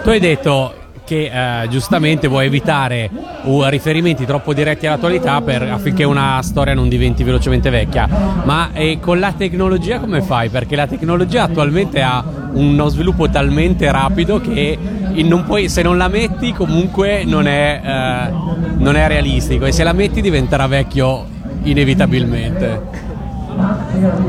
Tu 0.02 0.08
hai 0.08 0.20
detto 0.20 0.74
che 1.04 1.30
eh, 1.32 1.68
giustamente 1.68 2.28
vuoi 2.28 2.46
evitare 2.46 3.10
uh, 3.42 3.64
riferimenti 3.64 4.24
troppo 4.24 4.54
diretti 4.54 4.86
all'attualità 4.86 5.40
per, 5.42 5.62
affinché 5.62 6.02
una 6.04 6.40
storia 6.42 6.72
non 6.72 6.88
diventi 6.88 7.22
velocemente 7.22 7.68
vecchia. 7.70 8.08
Ma 8.44 8.70
eh, 8.72 8.98
con 9.00 9.18
la 9.18 9.32
tecnologia 9.32 9.98
come 9.98 10.22
fai? 10.22 10.48
Perché 10.48 10.76
la 10.76 10.86
tecnologia 10.86 11.42
attualmente 11.42 12.00
ha 12.00 12.24
uno 12.52 12.88
sviluppo 12.88 13.28
talmente 13.28 13.90
rapido 13.90 14.40
che 14.40 14.78
non 15.22 15.44
puoi, 15.44 15.68
se 15.68 15.82
non 15.82 15.96
la 15.96 16.08
metti 16.08 16.52
comunque 16.52 17.24
non 17.24 17.46
è, 17.46 17.80
eh, 17.84 18.32
non 18.76 18.96
è 18.96 19.06
realistico 19.06 19.66
e 19.66 19.72
se 19.72 19.84
la 19.84 19.92
metti 19.92 20.20
diventerà 20.20 20.66
vecchio 20.66 21.26
inevitabilmente. 21.62 22.82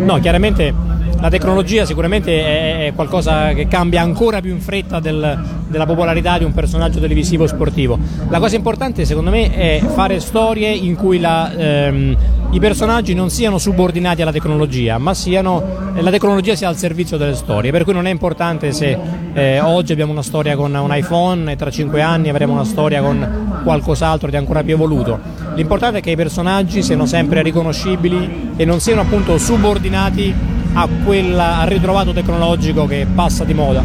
No, 0.03 0.19
chiaramente 0.19 0.73
la 1.19 1.29
tecnologia 1.29 1.86
sicuramente 1.86 2.88
è, 2.88 2.93
qualcosa 2.93 3.53
che 3.53 3.67
cambia 3.67 4.01
ancora 4.01 4.41
più 4.41 4.51
in 4.51 4.62
fretta 4.62 5.00
del, 5.00 5.43
della 5.67 5.86
popolarità 5.86 6.38
di 6.38 6.43
un 6.43 6.53
personaggio 6.53 7.00
televisivo 7.00 7.48
sportivo. 7.48 7.98
La 8.29 8.39
cosa 8.39 8.55
importante 8.55 9.05
secondo 9.05 9.31
me 9.31 9.51
è 9.51 9.81
fare 9.93 10.19
storie 10.19 10.69
in 10.69 10.95
cui 10.95 11.19
la, 11.19 11.51
ehm, 11.51 12.17
i 12.51 12.60
personaggi 12.60 13.13
non 13.13 13.29
siano 13.29 13.57
subordinati 13.57 14.22
alla 14.22 14.31
tecnologia, 14.31 14.98
ma 14.98 15.13
siano, 15.13 15.91
la 15.95 16.12
tecnologia 16.12 16.55
sia 16.55 16.67
al 16.67 16.77
servizio 16.77 17.17
delle 17.17 17.34
storie, 17.34 17.72
per 17.72 17.84
cui 17.84 17.93
non 17.93 18.07
è 18.07 18.12
importante 18.12 18.72
se 18.72 18.98
eh, 19.34 19.60
oggi 19.60 19.91
abbiamo 19.91 20.12
una 20.12 20.22
storia 20.22 20.55
con 20.55 20.74
un 20.74 20.95
iPhone 20.95 21.51
e 21.51 21.55
tra 21.55 21.69
cinque 21.69 22.01
anni 22.01 22.29
avremo 22.29 22.53
una 22.53 22.63
storia 22.63 23.01
con 23.01 23.62
qualcos'altro 23.63 24.29
di 24.29 24.36
ancora 24.36 24.63
più 24.63 24.74
evoluto. 24.74 25.19
L'importante 25.55 26.00
è 26.00 26.01
che 26.01 26.12
i 26.12 26.15
personaggi 26.15 26.84
siano 26.84 27.05
sempre 27.05 27.41
riconoscibili 27.41 28.53
e 28.55 28.63
non 28.63 28.79
siano 28.79 29.01
appunto 29.01 29.38
subordinati 29.38 30.54
a 30.77 30.89
quel 31.05 31.41
ritrovato 31.65 32.12
tecnologico 32.12 32.86
che 32.86 33.08
passa 33.13 33.46
di 33.46 33.53
moda. 33.53 33.82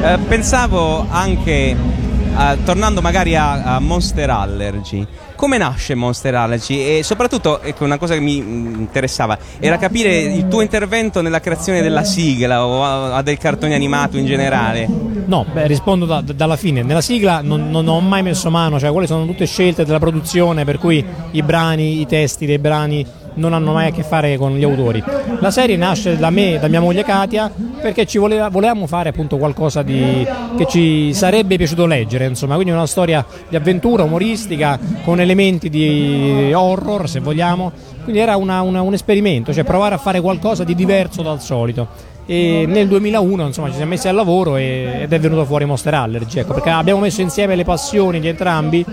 Eh, 0.00 0.18
pensavo 0.28 1.04
anche, 1.10 1.52
eh, 1.70 2.58
tornando 2.64 3.00
magari 3.00 3.34
a, 3.34 3.74
a 3.74 3.80
Monster 3.80 4.30
Allergy, 4.30 5.04
come 5.34 5.58
nasce 5.58 5.96
Monster 5.96 6.32
Allergy 6.36 6.98
e 6.98 7.02
soprattutto 7.02 7.60
ecco, 7.60 7.84
una 7.84 7.98
cosa 7.98 8.14
che 8.14 8.20
mi 8.20 8.40
mm, 8.40 8.74
interessava 8.78 9.36
era 9.58 9.78
capire 9.78 10.16
il 10.16 10.46
tuo 10.46 10.60
intervento 10.60 11.20
nella 11.22 11.40
creazione 11.40 11.82
della 11.82 12.04
sigla 12.04 12.64
o 12.64 12.84
a, 12.84 13.16
a 13.16 13.22
del 13.22 13.38
cartone 13.38 13.74
animato 13.74 14.16
in 14.16 14.26
generale. 14.26 14.88
No, 15.26 15.44
beh, 15.52 15.66
rispondo 15.66 16.06
da- 16.06 16.20
da- 16.20 16.32
dalla 16.32 16.56
fine. 16.56 16.82
Nella 16.84 17.00
sigla 17.00 17.40
non, 17.42 17.68
non 17.68 17.88
ho 17.88 18.00
mai 18.00 18.22
messo 18.22 18.48
mano, 18.48 18.78
cioè 18.78 18.92
quelle 18.92 19.08
sono 19.08 19.26
tutte 19.26 19.44
scelte 19.46 19.84
della 19.84 19.98
produzione, 19.98 20.64
per 20.64 20.78
cui 20.78 21.04
i 21.32 21.42
brani, 21.42 22.00
i 22.00 22.06
testi 22.06 22.46
dei 22.46 22.58
brani 22.58 23.04
non 23.38 23.52
hanno 23.54 23.72
mai 23.72 23.88
a 23.88 23.90
che 23.92 24.02
fare 24.02 24.36
con 24.36 24.54
gli 24.56 24.64
autori. 24.64 25.02
La 25.40 25.50
serie 25.50 25.76
nasce 25.76 26.16
da 26.16 26.30
me 26.30 26.54
e 26.54 26.58
da 26.58 26.68
mia 26.68 26.80
moglie 26.80 27.02
Katia 27.04 27.50
perché 27.80 28.04
ci 28.06 28.18
voleva- 28.18 28.48
volevamo 28.48 28.86
fare 28.86 29.08
appunto 29.10 29.36
qualcosa 29.38 29.82
di, 29.82 30.26
che 30.56 30.66
ci 30.66 31.14
sarebbe 31.14 31.56
piaciuto 31.56 31.86
leggere, 31.86 32.26
insomma, 32.26 32.54
quindi 32.54 32.72
una 32.72 32.86
storia 32.86 33.24
di 33.48 33.56
avventura 33.56 34.02
umoristica 34.02 34.78
con 35.04 35.20
elementi 35.20 35.70
di 35.70 36.52
horror, 36.52 37.08
se 37.08 37.20
vogliamo. 37.20 37.70
Quindi 38.02 38.20
era 38.20 38.36
una- 38.36 38.62
una- 38.62 38.82
un 38.82 38.94
esperimento, 38.94 39.52
cioè 39.52 39.64
provare 39.64 39.94
a 39.94 39.98
fare 39.98 40.20
qualcosa 40.20 40.64
di 40.64 40.74
diverso 40.74 41.22
dal 41.22 41.40
solito 41.40 41.86
e 42.30 42.64
nel 42.66 42.88
2001 42.88 43.46
insomma 43.46 43.68
ci 43.68 43.76
siamo 43.76 43.90
messi 43.92 44.06
al 44.06 44.14
lavoro 44.14 44.56
e- 44.56 44.98
ed 45.02 45.12
è 45.12 45.18
venuto 45.18 45.46
fuori 45.46 45.64
Monster 45.64 45.94
Allergy 45.94 46.40
ecco, 46.40 46.52
perché 46.52 46.68
abbiamo 46.68 47.00
messo 47.00 47.22
insieme 47.22 47.54
le 47.56 47.64
passioni 47.64 48.20
di 48.20 48.28
entrambi 48.28 48.84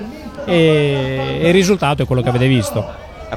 e, 0.46 1.40
e 1.42 1.48
il 1.48 1.54
risultato 1.54 2.04
è 2.04 2.06
quello 2.06 2.22
che 2.22 2.30
avete 2.30 2.48
visto 2.48 2.86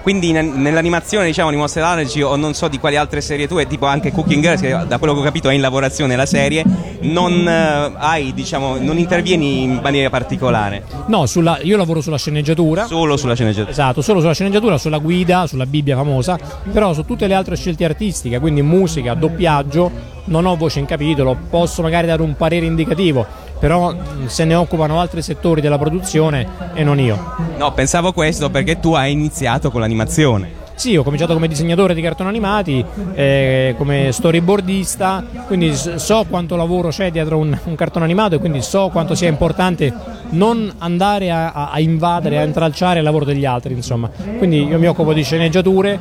Quindi 0.00 0.28
in- 0.30 0.52
nell'animazione 0.56 1.26
diciamo 1.26 1.50
di 1.50 1.56
Monster 1.56 1.82
Allergy 1.82 2.22
o 2.22 2.36
non 2.36 2.54
so 2.54 2.68
di 2.68 2.78
quali 2.78 2.96
altre 2.96 3.20
serie 3.20 3.46
tue, 3.48 3.66
tipo 3.66 3.86
anche 3.86 4.12
Cooking 4.12 4.42
Girls, 4.42 4.60
che 4.60 4.76
da 4.86 4.98
quello 4.98 5.14
che 5.14 5.20
ho 5.20 5.22
capito 5.22 5.48
è 5.48 5.54
in 5.54 5.60
lavorazione 5.60 6.16
la 6.16 6.26
serie, 6.26 6.64
non 7.00 7.46
eh, 7.46 7.92
hai, 7.96 8.32
diciamo, 8.34 8.76
non 8.78 8.98
intervieni 8.98 9.62
in 9.62 9.80
maniera 9.82 10.10
particolare, 10.10 10.84
no 11.06 11.26
sulla- 11.26 11.58
io 11.62 11.76
lavoro 11.76 12.00
sulla 12.00 12.18
sceneggiatura. 12.18 12.86
Solo 12.86 13.16
sulla 13.16 13.34
sceneggiatura. 13.34 13.70
Esatto, 13.70 14.02
solo 14.02 14.20
sulla 14.20 14.34
sceneggiatura, 14.34 14.78
sulla 14.78 14.98
guida, 14.98 15.46
sulla 15.46 15.66
Bibbia 15.66 15.96
famosa, 15.96 16.38
però 16.72 16.92
su 16.94 17.04
tutte 17.04 17.26
le 17.26 17.34
altre 17.34 17.56
scelte 17.56 17.84
artistiche, 17.84 18.38
quindi 18.38 18.62
musica, 18.62 19.14
doppiaggio, 19.14 20.16
non 20.24 20.44
ho 20.46 20.56
voce 20.56 20.78
in 20.78 20.86
capitolo, 20.86 21.36
posso 21.48 21.80
magari 21.82 22.06
dare 22.06 22.20
un 22.22 22.36
parere 22.36 22.66
indicativo, 22.66 23.24
però 23.58 23.92
mh, 23.92 24.26
se 24.26 24.44
ne 24.44 24.54
occupano 24.54 25.00
altri 25.00 25.22
settori 25.22 25.60
della 25.60 25.78
produzione 25.78 26.46
e 26.74 26.84
non 26.84 26.98
io. 26.98 27.34
No, 27.56 27.72
pensavo 27.72 28.12
questo 28.12 28.50
perché 28.50 28.80
tu 28.80 28.94
hai 28.94 29.12
iniziato 29.12 29.70
con 29.70 29.80
l'animazione. 29.80 30.57
Sì, 30.78 30.96
ho 30.96 31.02
cominciato 31.02 31.32
come 31.34 31.48
disegnatore 31.48 31.92
di 31.92 32.00
cartoni 32.00 32.28
animati, 32.28 32.84
eh, 33.14 33.74
come 33.76 34.12
storyboardista, 34.12 35.24
quindi 35.48 35.74
so 35.74 36.24
quanto 36.30 36.54
lavoro 36.54 36.90
c'è 36.90 37.10
dietro 37.10 37.36
un, 37.36 37.58
un 37.64 37.74
cartone 37.74 38.04
animato 38.04 38.36
e 38.36 38.38
quindi 38.38 38.62
so 38.62 38.88
quanto 38.88 39.16
sia 39.16 39.28
importante 39.28 39.92
non 40.30 40.72
andare 40.78 41.32
a, 41.32 41.52
a- 41.72 41.80
invadere, 41.80 42.38
a 42.38 42.44
intralciare 42.44 42.98
il 42.98 43.04
lavoro 43.04 43.24
degli 43.24 43.44
altri, 43.44 43.74
insomma. 43.74 44.08
Quindi 44.38 44.66
io 44.66 44.78
mi 44.78 44.86
occupo 44.86 45.12
di 45.12 45.24
sceneggiature 45.24 45.98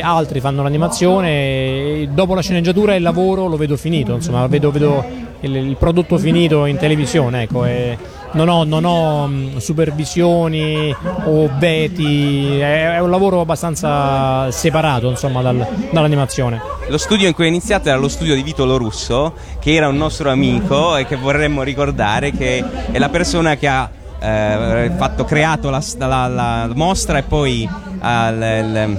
altri 0.00 0.38
fanno 0.38 0.62
l'animazione 0.62 2.08
dopo 2.12 2.36
la 2.36 2.40
sceneggiatura 2.40 2.94
il 2.94 3.02
lavoro 3.02 3.48
lo 3.48 3.56
vedo 3.56 3.76
finito, 3.76 4.14
insomma, 4.14 4.46
vedo, 4.46 4.70
vedo 4.70 5.04
il, 5.40 5.56
il 5.56 5.76
prodotto 5.76 6.18
finito 6.18 6.66
in 6.66 6.76
televisione, 6.76 7.42
ecco. 7.42 7.64
e 7.64 7.98
non 8.34 8.48
ho, 8.48 8.64
non 8.64 8.84
ho, 8.84 9.26
mh, 9.26 9.56
supervisioni 9.58 10.94
o 11.24 11.50
veti, 11.58 12.58
è, 12.58 12.94
è 12.94 12.98
un 13.00 13.10
lavoro 13.10 13.40
abbastanza 13.40 14.50
separato 14.50 15.08
insomma, 15.10 15.40
dal- 15.42 15.66
dall'animazione. 15.90 16.60
Lo 16.88 16.98
studio 16.98 17.26
in 17.26 17.34
cui 17.34 17.44
hai 17.44 17.50
iniziato 17.50 17.88
era 17.88 17.96
lo 17.98 18.08
studio 18.08 18.34
di 18.34 18.42
Vito 18.42 18.64
Lorusso, 18.64 19.34
che 19.60 19.72
era 19.74 19.88
un 19.88 19.96
nostro 19.96 20.30
amico 20.30 20.96
e 20.96 21.06
che 21.06 21.16
vorremmo 21.16 21.62
ricordare 21.62 22.30
che 22.32 22.62
è 22.90 22.98
la 22.98 23.08
persona 23.08 23.56
che 23.56 23.66
ha 23.68 23.88
eh, 24.20 24.90
fatto, 24.96 25.24
creato 25.24 25.70
la, 25.70 25.82
la- 25.98 26.26
la 26.28 26.70
mostra 26.74 27.18
e 27.18 27.22
poi 27.22 27.68
ha 28.00 28.30
l- 28.30 28.98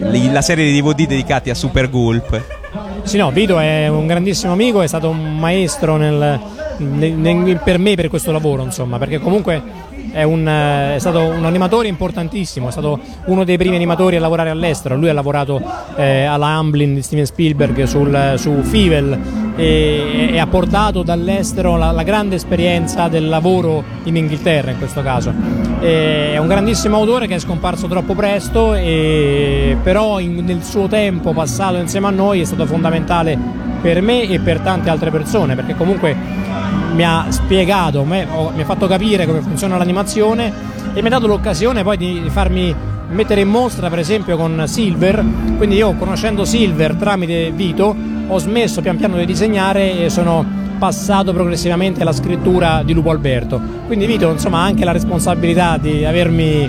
l- 0.00 0.32
la 0.32 0.42
serie 0.42 0.64
di 0.70 0.80
DVD 0.80 1.06
dedicati 1.06 1.50
a 1.50 1.54
Super 1.54 1.88
Gulp. 1.90 2.42
Sì, 3.02 3.16
no, 3.18 3.30
Vito 3.30 3.58
è 3.58 3.88
un 3.88 4.06
grandissimo 4.06 4.52
amico, 4.52 4.80
è 4.82 4.86
stato 4.86 5.08
un 5.10 5.38
maestro 5.38 5.96
nel- 5.96 6.40
per 7.62 7.78
me 7.78 7.94
per 7.94 8.08
questo 8.08 8.32
lavoro, 8.32 8.62
insomma, 8.62 8.98
perché 8.98 9.18
comunque 9.18 9.62
è, 10.12 10.22
un, 10.22 10.46
eh, 10.46 10.96
è 10.96 10.98
stato 10.98 11.20
un 11.20 11.44
animatore 11.44 11.88
importantissimo, 11.88 12.68
è 12.68 12.70
stato 12.70 12.98
uno 13.26 13.44
dei 13.44 13.56
primi 13.56 13.76
animatori 13.76 14.16
a 14.16 14.20
lavorare 14.20 14.50
all'estero. 14.50 14.96
Lui 14.96 15.08
ha 15.08 15.12
lavorato 15.12 15.62
eh, 15.96 16.24
alla 16.24 16.48
Amblin 16.48 16.94
di 16.94 17.02
Steven 17.02 17.26
Spielberg 17.26 17.82
sul- 17.84 18.34
su 18.36 18.60
Fivel 18.62 19.18
e, 19.56 20.30
e 20.32 20.38
ha 20.38 20.46
portato 20.46 21.02
dall'estero 21.02 21.76
la, 21.76 21.90
la 21.92 22.02
grande 22.02 22.36
esperienza 22.36 23.08
del 23.08 23.28
lavoro 23.28 23.82
in 24.04 24.16
Inghilterra 24.16 24.70
in 24.70 24.78
questo 24.78 25.02
caso. 25.02 25.32
E 25.80 26.32
è 26.32 26.38
un 26.38 26.46
grandissimo 26.46 26.96
autore 26.96 27.26
che 27.26 27.36
è 27.36 27.38
scomparso 27.38 27.86
troppo 27.86 28.14
presto, 28.14 28.74
e, 28.74 29.76
però 29.82 30.18
in- 30.18 30.44
nel 30.44 30.62
suo 30.62 30.86
tempo 30.88 31.32
passato 31.32 31.76
insieme 31.76 32.08
a 32.08 32.10
noi 32.10 32.40
è 32.40 32.44
stato 32.44 32.66
fondamentale 32.66 33.60
per 33.80 34.00
me 34.00 34.28
e 34.28 34.38
per 34.38 34.60
tante 34.60 34.90
altre 34.90 35.10
persone, 35.10 35.56
perché 35.56 35.74
comunque 35.74 36.14
mi 36.92 37.04
ha 37.04 37.26
spiegato, 37.30 38.04
mi 38.04 38.20
ha 38.20 38.64
fatto 38.64 38.86
capire 38.86 39.26
come 39.26 39.40
funziona 39.40 39.76
l'animazione 39.76 40.52
e 40.94 41.00
mi 41.00 41.06
ha 41.06 41.10
dato 41.10 41.26
l'occasione 41.26 41.82
poi 41.82 41.96
di 41.96 42.22
farmi 42.28 42.74
mettere 43.10 43.42
in 43.42 43.48
mostra 43.48 43.88
per 43.88 43.98
esempio 43.98 44.36
con 44.36 44.62
Silver, 44.66 45.24
quindi 45.56 45.76
io 45.76 45.94
conoscendo 45.94 46.44
Silver 46.44 46.94
tramite 46.94 47.50
Vito 47.50 47.94
ho 48.26 48.38
smesso 48.38 48.80
pian 48.80 48.96
piano 48.96 49.16
di 49.16 49.26
disegnare 49.26 50.04
e 50.04 50.10
sono 50.10 50.60
passato 50.78 51.32
progressivamente 51.32 52.02
alla 52.02 52.12
scrittura 52.12 52.82
di 52.82 52.92
Lupo 52.92 53.10
Alberto. 53.10 53.60
Quindi 53.86 54.06
Vito 54.06 54.30
insomma 54.30 54.60
ha 54.60 54.64
anche 54.64 54.84
la 54.84 54.92
responsabilità 54.92 55.76
di 55.78 56.04
avermi 56.04 56.68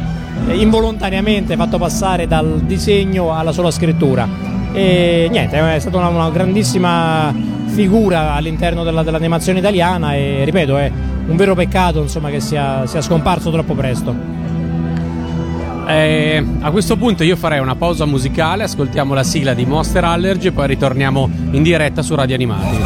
involontariamente 0.51 1.56
fatto 1.56 1.77
passare 1.77 2.27
dal 2.27 2.62
disegno 2.62 3.34
alla 3.36 3.51
sola 3.51 3.72
scrittura. 3.72 4.52
E 4.74 5.27
niente, 5.30 5.75
è 5.75 5.80
stata 5.80 5.98
una, 5.98 6.08
una 6.08 6.30
grandissima 6.32 7.34
figura 7.68 8.34
all'interno 8.34 8.84
della- 8.84 9.03
dell'animazione 9.03 9.60
italiana 9.60 10.15
e 10.15 10.44
ripeto 10.44 10.77
è 10.77 10.92
un 11.25 11.36
vero 11.36 11.56
peccato 11.56 12.01
insomma, 12.01 12.30
che 12.30 12.39
sia, 12.39 12.86
sia 12.86 13.01
scomparso 13.01 13.51
troppo 13.51 13.74
presto. 13.74 14.42
Eh, 15.86 16.46
a 16.62 16.72
questo 16.72 16.96
punto 16.96 17.24
io 17.24 17.36
farei 17.36 17.60
una 17.60 17.75
pausa 17.75 18.06
musicale, 18.06 18.63
ascoltiamo 18.63 19.13
la 19.13 19.24
sigla 19.24 19.53
di 19.53 19.65
Monster 19.65 20.03
Allergy 20.06 20.48
e 20.48 20.51
poi 20.51 20.68
ritorniamo 20.68 21.30
in 21.51 21.62
diretta 21.62 22.01
su 22.01 22.15
Radio 22.15 22.36
Animati. 22.36 22.77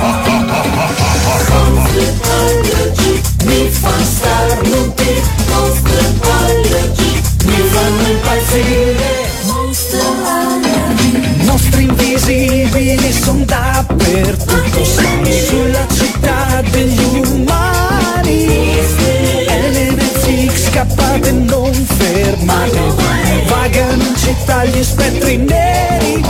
Mi 3.46 3.70
fa 3.70 3.90
starnuti, 3.90 5.22
Monster 5.50 6.14
Allergy 6.22 7.22
Mi 7.46 7.56
fanno 7.70 8.08
impazzire 8.10 9.30
Monster 9.46 10.02
Allergy 10.02 10.37
Mostri 11.46 11.84
invisibili 11.84 13.12
sono 13.12 13.44
dappertutto 13.46 14.84
Siamo 14.84 15.32
sulla 15.32 15.86
città 15.94 16.62
degli 16.72 17.22
umani. 17.26 18.76
Elementi 19.48 20.50
scappate 20.56 21.32
non 21.32 21.74
fermate. 21.74 22.80
Vagano 23.48 24.04
in 24.04 24.16
città 24.16 24.66
gli 24.66 24.84
spettri 24.84 25.38
Neri, 25.38 26.24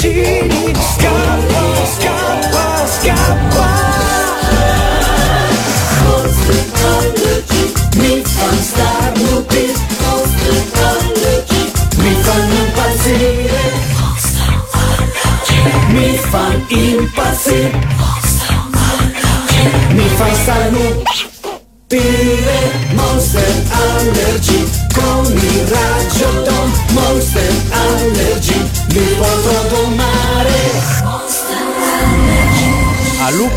vicini 0.00 0.72
Scappa, 0.94 1.62
scappa, 1.96 2.86
scappa. 2.86 3.66
Hospitality 6.06 7.62
mi 7.96 8.22
fa 8.22 8.48
starnutire 8.62 9.74
qui 11.46 11.72
mi 11.96 12.12
fanno 12.22 12.54
impazzire. 12.54 13.60
Mi 15.88 16.18
fa 16.30 16.46
impazzire. 16.68 17.78
Mi 19.90 20.08
fa 20.16 20.34
starnutire 20.34 21.27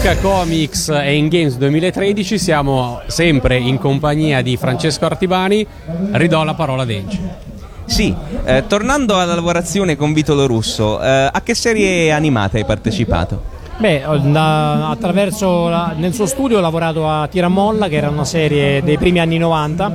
Lucca 0.02 0.18
Comics 0.18 0.90
e 0.90 1.14
in 1.14 1.28
Games 1.28 1.58
2013 1.58 2.40
siamo 2.40 3.02
sempre 3.06 3.58
in 3.58 3.78
compagnia 3.78 4.42
di 4.42 4.58
Francesco 4.58 5.06
Artibani. 5.06 5.64
Ridò 6.14 6.44
la 6.44 6.56
parola 6.56 6.82
a 6.82 6.86
Denci. 6.86 7.20
Sì, 7.86 8.12
eh, 8.46 8.64
tornando 8.66 9.20
alla 9.20 9.36
lavorazione 9.36 9.96
con 9.96 10.12
Vitolo 10.12 10.48
Russo, 10.48 11.00
eh, 11.00 11.30
a 11.32 11.42
che 11.44 11.54
serie 11.54 12.12
animate 12.12 12.58
hai 12.58 12.66
partecipato? 12.66 13.61
Beh, 13.82 14.04
da- 14.32 14.90
attraverso 14.92 15.68
la- 15.68 15.94
nel 15.98 16.14
suo 16.14 16.28
studio 16.28 16.60
ho 16.60 16.62
lavorato 16.62 17.10
a 17.10 17.28
Tiramolla, 17.28 17.88
che 17.88 17.96
era 17.96 18.10
una 18.10 18.26
serie 18.26 18.84
dei 18.84 19.00
primi 19.00 19.18
anni 19.20 19.40
90, 19.40 19.92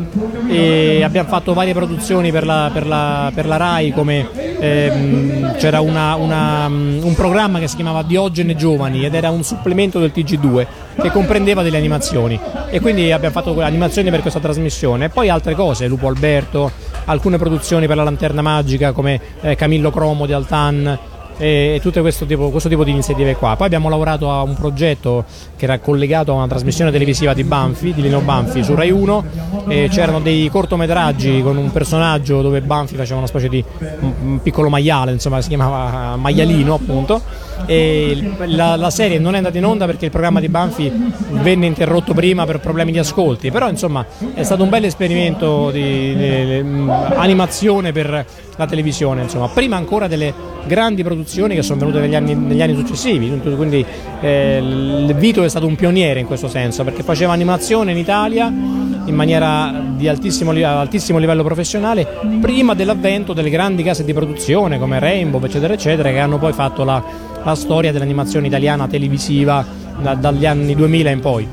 e 0.48 1.04
abbiamo 1.04 1.28
fatto 1.28 1.54
varie 1.54 1.72
produzioni 1.72 2.32
per 2.32 2.44
la, 2.44 2.68
per 2.72 2.84
la- 2.84 3.30
per 3.32 3.46
la 3.46 3.56
RAI, 3.56 3.92
come 3.92 4.28
ehm, 4.58 5.56
c'era 5.58 5.80
una- 5.80 6.16
una, 6.16 6.66
un 6.66 7.12
programma 7.14 7.60
che 7.60 7.68
si 7.68 7.76
chiamava 7.76 8.02
Diogene 8.02 8.56
Giovani 8.56 9.04
ed 9.04 9.14
era 9.14 9.30
un 9.30 9.44
supplemento 9.44 10.00
del 10.00 10.10
TG2 10.12 10.66
che 11.00 11.10
comprendeva 11.12 11.62
delle 11.62 11.76
animazioni. 11.76 12.40
E 12.70 12.80
quindi 12.80 13.12
abbiamo 13.12 13.34
fatto 13.34 13.60
animazioni 13.60 14.10
per 14.10 14.20
questa 14.22 14.40
trasmissione. 14.40 15.04
E 15.04 15.08
poi 15.10 15.28
altre 15.28 15.54
cose, 15.54 15.86
Lupo 15.86 16.08
Alberto, 16.08 16.72
alcune 17.04 17.36
produzioni 17.38 17.86
per 17.86 17.96
la 17.96 18.02
Lanterna 18.02 18.42
Magica 18.42 18.90
come 18.90 19.20
eh, 19.42 19.54
Camillo 19.54 19.90
Cromo 19.92 20.26
di 20.26 20.32
Altan 20.32 20.98
e 21.38 21.78
tutto 21.82 22.00
questo 22.00 22.24
tipo, 22.26 22.50
questo 22.50 22.68
tipo 22.68 22.84
di 22.84 22.90
iniziative 22.90 23.36
qua. 23.36 23.56
Poi 23.56 23.66
abbiamo 23.66 23.88
lavorato 23.88 24.30
a 24.30 24.42
un 24.42 24.54
progetto 24.54 25.24
che 25.56 25.64
era 25.64 25.78
collegato 25.78 26.32
a 26.32 26.34
una 26.36 26.46
trasmissione 26.46 26.90
televisiva 26.90 27.34
di 27.34 27.44
Banfi, 27.44 27.92
di 27.92 28.02
Lino 28.02 28.20
Banfi 28.20 28.62
su 28.64 28.74
Rai 28.74 28.90
1 28.90 29.24
e 29.68 29.88
c'erano 29.90 30.20
dei 30.20 30.48
cortometraggi 30.50 31.42
con 31.42 31.56
un 31.56 31.70
personaggio 31.72 32.42
dove 32.42 32.60
Banfi 32.60 32.96
faceva 32.96 33.18
una 33.18 33.26
specie 33.26 33.48
di 33.48 33.62
un- 34.00 34.40
piccolo 34.42 34.68
maiale, 34.68 35.12
insomma 35.12 35.40
si 35.40 35.48
chiamava 35.48 36.16
Maialino 36.16 36.74
appunto 36.74 37.20
la, 37.66 38.76
la 38.76 38.90
serie 38.90 39.18
non 39.18 39.34
è 39.34 39.38
andata 39.38 39.56
in 39.56 39.64
onda 39.64 39.86
perché 39.86 40.06
il 40.06 40.10
programma 40.10 40.40
di 40.40 40.48
Banfi 40.48 40.92
venne 41.30 41.66
interrotto 41.66 42.14
prima 42.14 42.44
per 42.44 42.60
problemi 42.60 42.92
di 42.92 42.98
ascolti, 42.98 43.50
però 43.50 43.68
insomma 43.68 44.04
è 44.34 44.42
stato 44.42 44.62
un 44.62 44.68
bel 44.68 44.84
esperimento 44.84 45.70
di, 45.70 46.14
di- 46.14 46.46
di- 46.46 46.90
animazione 47.14 47.92
per 47.92 48.26
la 48.56 48.66
televisione, 48.66 49.22
insomma, 49.22 49.48
prima 49.48 49.76
ancora 49.76 50.06
delle 50.06 50.32
grandi 50.66 51.02
produzioni 51.02 51.54
che 51.54 51.62
sono 51.62 51.78
venute 51.80 52.00
negli 52.00 52.14
anni, 52.14 52.34
negli 52.34 52.62
anni 52.62 52.74
successivi, 52.74 53.28
quindi 53.54 53.84
eh, 54.20 55.14
Vito 55.16 55.44
è 55.44 55.48
stato 55.48 55.66
un 55.66 55.76
pioniere 55.76 56.20
in 56.20 56.26
questo 56.26 56.48
senso 56.48 56.84
perché 56.84 57.02
faceva 57.02 57.32
animazione 57.32 57.92
in 57.92 57.98
Italia 57.98 58.46
in 58.46 59.14
maniera 59.14 59.82
di 59.94 60.08
altissimo, 60.08 60.50
altissimo 60.50 61.18
livello 61.18 61.44
professionale 61.44 62.06
prima 62.40 62.74
dell'avvento 62.74 63.32
delle 63.32 63.50
grandi 63.50 63.82
case 63.82 64.04
di 64.04 64.12
produzione 64.12 64.78
come 64.78 64.98
Rainbow 64.98 65.42
eccetera 65.44 65.72
eccetera 65.72 66.10
che 66.10 66.18
hanno 66.18 66.38
poi 66.38 66.52
fatto 66.52 66.82
la, 66.82 67.02
la 67.46 67.54
storia 67.54 67.92
dell'animazione 67.92 68.48
italiana 68.48 68.88
televisiva 68.88 69.64
da- 70.02 70.14
dagli 70.14 70.46
anni 70.46 70.74
2000 70.74 71.10
in 71.10 71.20
poi. 71.20 71.48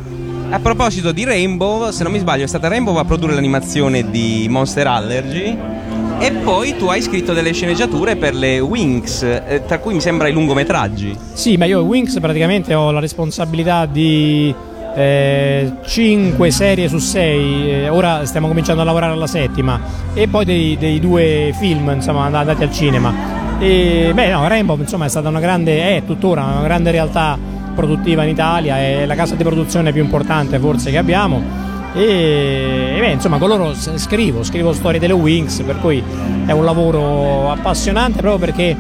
A 0.50 0.60
proposito 0.60 1.12
di 1.12 1.24
Rainbow, 1.24 1.92
se 1.92 2.04
non 2.04 2.12
mi 2.12 2.20
sbaglio, 2.20 2.44
è 2.44 2.48
stata 2.48 2.68
Rainbow 2.68 2.96
a 2.96 3.06
produrre 3.06 3.36
l'animazione 3.36 4.10
di 4.10 4.48
Monster 4.50 4.88
Allergy. 4.88 5.58
E 6.20 6.32
poi 6.32 6.76
tu 6.78 6.88
hai 6.88 7.02
scritto 7.02 7.34
delle 7.34 7.54
sceneggiature 7.54 8.16
per 8.16 8.34
le 8.34 8.60
Wings, 8.60 9.24
eh, 9.24 9.64
tra 9.68 9.80
cui 9.80 9.94
mi 9.94 10.02
sembra 10.02 10.28
i 10.28 10.34
lungometraggi. 10.34 11.16
Sì, 11.34 11.58
ma 11.58 11.66
io 11.66 11.82
Wings 11.82 12.20
praticamente 12.20 12.74
ho 12.74 12.92
la 12.92 13.00
responsabilità 13.00 13.86
di 13.86 14.54
5 14.96 16.52
serie 16.52 16.88
su 16.88 17.00
6, 17.00 17.88
ora 17.90 18.24
stiamo 18.26 18.48
cominciando 18.48 18.84
a 18.84 18.86
lavorare 18.86 19.14
alla 19.14 19.26
settima, 19.26 19.80
e 20.14 20.28
poi 20.28 20.46
dei, 20.46 20.78
dei 20.78 21.00
due 21.00 21.52
film 21.60 21.90
insomma, 21.96 22.26
and- 22.26 22.36
andati 22.36 22.62
al 22.62 22.72
cinema. 22.72 23.43
E, 23.64 24.12
beh, 24.14 24.30
no, 24.30 24.46
Rainbow 24.46 24.78
insomma, 24.78 25.06
è 25.06 25.08
stata 25.08 25.30
una 25.30 25.40
grande, 25.40 25.96
è 25.96 26.04
tuttora 26.06 26.44
una 26.44 26.64
grande 26.64 26.92
realtà 26.92 27.40
produttiva 27.74 28.24
in 28.24 28.30
Italia, 28.30 28.78
è 28.78 29.06
la 29.06 29.16
casa 29.16 29.36
di 29.36 29.44
produzione 29.44 29.94
più 29.94 30.04
importante 30.04 30.60
forse 30.60 30.92
che 30.92 30.98
abbiamo. 30.98 31.42
E, 31.94 32.94
e 32.98 33.00
beh, 33.00 33.12
insomma, 33.12 33.38
con 33.38 33.48
loro 33.48 33.74
scrivo, 33.74 34.44
scrivo 34.44 34.74
storie 34.74 35.00
delle 35.00 35.14
Wings, 35.14 35.62
per 35.62 35.80
cui 35.80 36.04
è 36.46 36.52
un 36.52 36.66
lavoro 36.66 37.52
appassionante 37.52 38.20
proprio 38.20 38.38
perché 38.38 38.76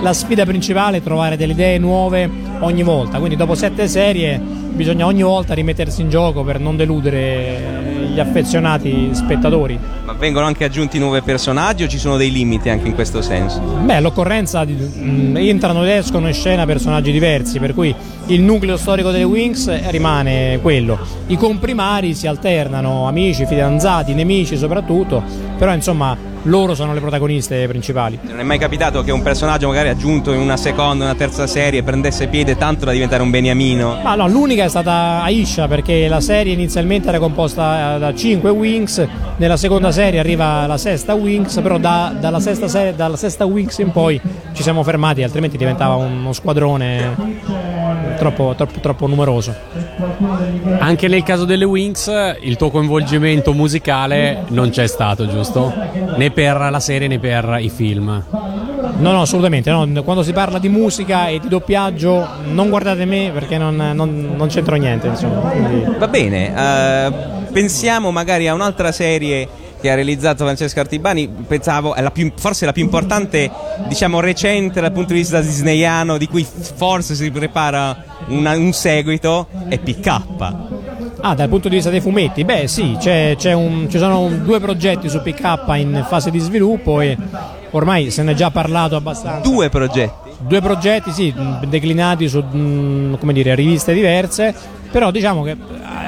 la 0.00 0.14
sfida 0.14 0.46
principale 0.46 0.96
è 0.96 1.02
trovare 1.02 1.36
delle 1.36 1.52
idee 1.52 1.76
nuove 1.76 2.28
ogni 2.60 2.82
volta, 2.82 3.18
quindi 3.18 3.36
dopo 3.36 3.54
sette 3.54 3.86
serie 3.86 4.40
bisogna 4.72 5.04
ogni 5.04 5.22
volta 5.22 5.52
rimettersi 5.52 6.00
in 6.00 6.08
gioco 6.08 6.42
per 6.42 6.58
non 6.58 6.78
deludere 6.78 8.08
gli 8.14 8.18
affezionati 8.18 9.10
spettatori. 9.12 9.78
Vengono 10.22 10.46
anche 10.46 10.62
aggiunti 10.62 11.00
nuovi 11.00 11.20
personaggi 11.20 11.82
o 11.82 11.88
ci 11.88 11.98
sono 11.98 12.16
dei 12.16 12.30
limiti 12.30 12.68
anche 12.68 12.86
in 12.86 12.94
questo 12.94 13.22
senso? 13.22 13.58
Beh, 13.58 13.96
all'occorrenza 13.96 14.64
di- 14.64 14.74
mh, 14.74 15.36
entrano 15.36 15.82
ed 15.82 15.88
escono 15.96 16.28
in 16.28 16.32
scena 16.32 16.64
personaggi 16.64 17.10
diversi, 17.10 17.58
per 17.58 17.74
cui 17.74 17.92
il 18.26 18.40
nucleo 18.40 18.76
storico 18.76 19.10
delle 19.10 19.24
Wings 19.24 19.88
rimane 19.90 20.60
quello. 20.62 20.96
I 21.26 21.36
comprimari 21.36 22.14
si 22.14 22.28
alternano, 22.28 23.08
amici, 23.08 23.46
fidanzati, 23.46 24.14
nemici 24.14 24.56
soprattutto, 24.56 25.24
però 25.58 25.74
insomma 25.74 26.16
loro 26.44 26.74
sono 26.74 26.92
le 26.92 27.00
protagoniste 27.00 27.66
principali. 27.68 28.18
Non 28.22 28.40
è 28.40 28.42
mai 28.42 28.58
capitato 28.58 29.02
che 29.02 29.12
un 29.12 29.22
personaggio 29.22 29.68
magari 29.68 29.88
aggiunto 29.88 30.32
in 30.32 30.40
una 30.40 30.56
seconda, 30.56 31.04
una 31.04 31.14
terza 31.14 31.46
serie 31.46 31.82
prendesse 31.82 32.26
piede 32.26 32.56
tanto 32.56 32.84
da 32.84 32.92
diventare 32.92 33.22
un 33.22 33.30
beniamino? 33.30 34.00
Ma 34.02 34.14
no, 34.14 34.28
l'unica 34.28 34.64
è 34.64 34.68
stata 34.68 35.22
Aisha 35.22 35.68
perché 35.68 36.08
la 36.08 36.20
serie 36.20 36.52
inizialmente 36.52 37.08
era 37.08 37.18
composta 37.18 37.96
eh, 37.96 37.98
da 37.98 38.14
5 38.14 38.50
Wings, 38.50 39.06
nella 39.36 39.56
seconda 39.56 39.92
serie 39.92 40.18
arriva 40.18 40.66
la 40.66 40.78
sesta 40.78 41.14
Wings, 41.14 41.60
però 41.60 41.78
da- 41.78 42.14
dalla, 42.18 42.40
sesta 42.40 42.68
serie, 42.68 42.94
dalla 42.94 43.16
sesta 43.16 43.44
Wings 43.44 43.78
in 43.78 43.90
poi 43.90 44.20
ci 44.52 44.62
siamo 44.62 44.82
fermati, 44.82 45.22
altrimenti 45.22 45.56
diventava 45.56 45.94
uno 45.94 46.32
squadrone 46.32 48.01
troppo, 48.22 48.54
troppo, 48.56 48.78
troppo 48.80 49.06
numeroso. 49.08 49.52
Anche 50.78 51.08
nel 51.08 51.24
caso 51.24 51.44
delle 51.44 51.64
Wings 51.64 52.10
il 52.40 52.56
tuo 52.56 52.70
coinvolgimento 52.70 53.52
musicale 53.52 54.44
non 54.48 54.70
c'è 54.70 54.86
stato, 54.86 55.26
giusto? 55.26 55.72
Né 56.16 56.30
per 56.30 56.68
la 56.70 56.78
serie 56.80 57.08
né 57.08 57.18
per 57.18 57.58
i 57.60 57.68
film. 57.68 58.22
No, 58.98 59.10
no, 59.12 59.22
assolutamente. 59.22 59.70
no. 59.70 60.02
Quando 60.04 60.22
si 60.22 60.32
parla 60.32 60.58
di 60.58 60.68
musica 60.68 61.26
e 61.26 61.40
di 61.40 61.48
doppiaggio, 61.48 62.26
non 62.52 62.68
guardate 62.68 63.04
me 63.06 63.30
perché 63.32 63.58
non, 63.58 63.74
non- 63.74 64.34
non 64.36 64.46
c'entro 64.48 64.76
niente. 64.76 65.08
Insomma. 65.08 65.40
Quindi- 65.50 65.84
Va 65.98 66.06
bene, 66.08 66.54
eh, 67.06 67.12
pensiamo 67.52 68.12
magari 68.12 68.46
a 68.46 68.54
un'altra 68.54 68.92
serie 68.92 69.48
che 69.82 69.90
ha 69.90 69.94
realizzato 69.94 70.44
Francesco 70.44 70.80
Artibani, 70.80 71.28
pensavo 71.46 71.94
è 71.94 72.00
la 72.00 72.10
più- 72.10 72.32
forse 72.36 72.64
la 72.64 72.72
più 72.72 72.82
importante, 72.84 73.50
diciamo 73.88 74.20
recente 74.20 74.80
dal 74.80 74.92
punto 74.92 75.12
di 75.12 75.18
vista 75.18 75.40
disneyano, 75.40 76.16
di 76.16 76.28
cui 76.28 76.46
forse 76.76 77.14
si 77.16 77.30
prepara 77.30 78.04
una- 78.28 78.56
un 78.56 78.72
seguito, 78.72 79.48
è 79.68 79.78
PK. 79.78 80.22
Ah, 81.24 81.34
dal 81.34 81.48
punto 81.48 81.68
di 81.68 81.74
vista 81.76 81.90
dei 81.90 82.00
fumetti, 82.00 82.44
beh 82.44 82.66
sì, 82.68 82.96
c'è, 82.98 83.34
c'è 83.36 83.52
un- 83.52 83.86
ci 83.90 83.98
sono 83.98 84.28
due 84.42 84.58
progetti 84.60 85.08
su 85.08 85.20
PK 85.20 85.58
in 85.76 86.04
fase 86.08 86.30
di 86.30 86.38
sviluppo 86.38 87.00
e 87.00 87.16
ormai 87.70 88.10
se 88.10 88.22
ne 88.22 88.32
è 88.32 88.34
già 88.34 88.50
parlato 88.50 88.96
abbastanza. 88.96 89.48
Due 89.48 89.68
progetti. 89.68 90.30
Due 90.38 90.60
progetti, 90.60 91.12
sì, 91.12 91.32
mh, 91.36 91.66
declinati 91.66 92.28
su 92.28 92.38
mh, 92.40 93.18
come 93.18 93.32
dire, 93.32 93.54
riviste 93.54 93.92
diverse, 93.94 94.52
però 94.90 95.10
diciamo 95.12 95.42
che 95.44 95.50
eh, 95.52 95.56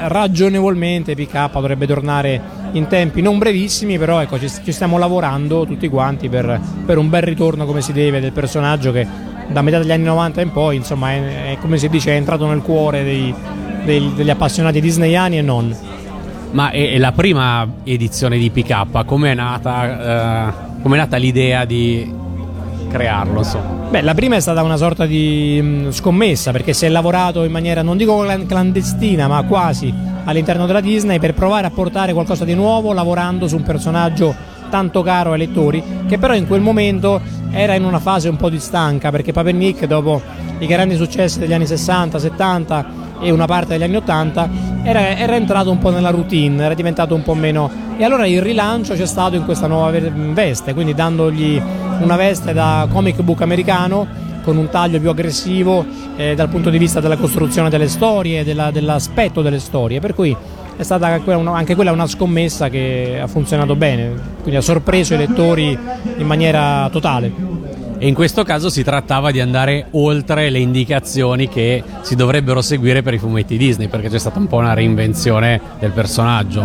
ragionevolmente 0.09 1.15
PK 1.15 1.49
dovrebbe 1.53 1.87
tornare 1.87 2.41
in 2.75 2.87
tempi 2.87 3.21
non 3.21 3.37
brevissimi, 3.37 3.97
però 3.97 4.21
ecco, 4.21 4.39
ci, 4.39 4.49
ci 4.63 4.71
stiamo 4.71 4.97
lavorando 4.97 5.65
tutti 5.65 5.87
quanti 5.87 6.29
per, 6.29 6.59
per 6.85 6.97
un 6.97 7.09
bel 7.09 7.21
ritorno 7.23 7.65
come 7.65 7.81
si 7.81 7.93
deve 7.93 8.19
del 8.19 8.31
personaggio 8.31 8.91
che 8.91 9.07
da 9.47 9.61
metà 9.61 9.77
degli 9.79 9.91
anni 9.91 10.03
90 10.03 10.41
in 10.41 10.51
poi, 10.51 10.75
insomma, 10.75 11.11
è, 11.11 11.51
è 11.51 11.57
come 11.59 11.77
si 11.77 11.87
dice, 11.89 12.11
è 12.11 12.15
entrato 12.15 12.47
nel 12.47 12.61
cuore 12.61 13.03
dei- 13.03 13.33
dei- 13.83 14.11
degli 14.15 14.29
appassionati 14.29 14.81
disneyani 14.81 15.37
e 15.37 15.41
non. 15.41 15.75
Ma 16.51 16.69
è, 16.71 16.91
è 16.93 16.97
la 16.97 17.11
prima 17.11 17.67
edizione 17.83 18.37
di 18.37 18.49
PK, 18.49 19.05
com'è 19.05 19.33
nata, 19.33 20.49
eh, 20.49 20.53
com'è 20.81 20.97
nata 20.97 21.17
l'idea 21.17 21.63
di 21.65 22.11
crearlo? 22.89 23.39
Insomma? 23.39 23.87
Beh, 23.89 24.01
la 24.01 24.13
prima 24.13 24.35
è 24.35 24.39
stata 24.39 24.63
una 24.63 24.77
sorta 24.77 25.05
di 25.05 25.61
mh, 25.61 25.91
scommessa 25.91 26.51
perché 26.51 26.73
si 26.73 26.85
è 26.85 26.89
lavorato 26.89 27.43
in 27.43 27.51
maniera 27.51 27.81
non 27.83 27.97
dico 27.97 28.19
clan- 28.19 28.45
clandestina, 28.47 29.27
ma 29.27 29.43
quasi 29.43 29.93
all'interno 30.25 30.65
della 30.65 30.81
Disney 30.81 31.19
per 31.19 31.33
provare 31.33 31.67
a 31.67 31.71
portare 31.71 32.13
qualcosa 32.13 32.45
di 32.45 32.53
nuovo 32.53 32.93
lavorando 32.93 33.47
su 33.47 33.55
un 33.55 33.63
personaggio 33.63 34.35
tanto 34.69 35.01
caro 35.01 35.31
ai 35.31 35.37
lettori, 35.39 35.83
che 36.07 36.17
però 36.17 36.33
in 36.33 36.47
quel 36.47 36.61
momento 36.61 37.21
era 37.51 37.75
in 37.75 37.85
una 37.85 37.99
fase 37.99 38.27
un 38.27 38.35
po' 38.35 38.49
di 38.49 38.59
stanca 38.59 39.11
perché 39.11 39.31
Papernick 39.31 39.85
dopo 39.85 40.21
i 40.59 40.67
grandi 40.67 40.95
successi 40.95 41.39
degli 41.39 41.53
anni 41.53 41.65
60, 41.65 42.19
70 42.19 43.03
e 43.21 43.31
una 43.31 43.45
parte 43.45 43.73
degli 43.73 43.83
anni 43.83 43.95
80 43.95 44.49
era, 44.83 45.17
era 45.17 45.35
entrato 45.35 45.71
un 45.71 45.77
po' 45.77 45.89
nella 45.89 46.09
routine, 46.09 46.63
era 46.63 46.73
diventato 46.73 47.15
un 47.15 47.23
po' 47.23 47.33
meno. 47.33 47.71
E 47.97 48.03
allora 48.03 48.27
il 48.27 48.41
rilancio 48.41 48.93
c'è 48.93 49.05
stato 49.05 49.35
in 49.35 49.45
questa 49.45 49.67
nuova 49.67 49.89
ve- 49.91 50.11
veste, 50.11 50.73
quindi 50.73 50.93
dandogli 50.93 51.61
una 52.01 52.15
veste 52.15 52.53
da 52.53 52.87
comic 52.91 53.21
book 53.21 53.41
americano 53.41 54.05
con 54.45 54.55
un 54.57 54.69
taglio 54.69 54.99
più 54.99 55.09
aggressivo 55.09 55.83
eh, 56.15 56.35
dal 56.35 56.47
punto 56.47 56.69
di 56.69 56.77
vista 56.77 56.99
della 57.01 57.17
costruzione 57.17 57.69
delle 57.69 57.87
storie, 57.89 58.43
della- 58.45 58.69
dell'aspetto 58.71 59.41
delle 59.41 59.59
storie, 59.59 59.99
per 59.99 60.13
cui 60.13 60.33
è 60.77 60.83
stata 60.83 61.07
anche 61.07 61.73
quella 61.75 61.91
una- 61.91 62.07
scommessa 62.07 62.69
che 62.69 63.19
ha 63.21 63.27
funzionato 63.27 63.75
bene, 63.75 64.11
quindi 64.41 64.57
ha 64.57 64.61
sorpreso 64.61 65.15
i 65.15 65.17
lettori 65.17 65.77
in 66.17 66.27
maniera 66.27 66.87
totale. 66.91 67.31
E 67.97 68.07
in 68.07 68.13
questo 68.13 68.43
caso 68.43 68.69
si 68.69 68.83
trattava 68.83 69.31
di 69.31 69.39
andare 69.39 69.87
oltre 69.91 70.49
le 70.49 70.59
indicazioni 70.59 71.47
che 71.47 71.81
si 72.01 72.15
dovrebbero 72.15 72.61
seguire 72.61 73.01
per 73.01 73.13
i 73.13 73.17
fumetti 73.17 73.57
Disney, 73.57 73.87
perché 73.87 74.09
c'è 74.09 74.19
stata 74.19 74.37
un 74.37 74.47
po' 74.47 74.57
una 74.57 74.73
reinvenzione 74.73 75.61
del 75.79 75.91
personaggio. 75.91 76.63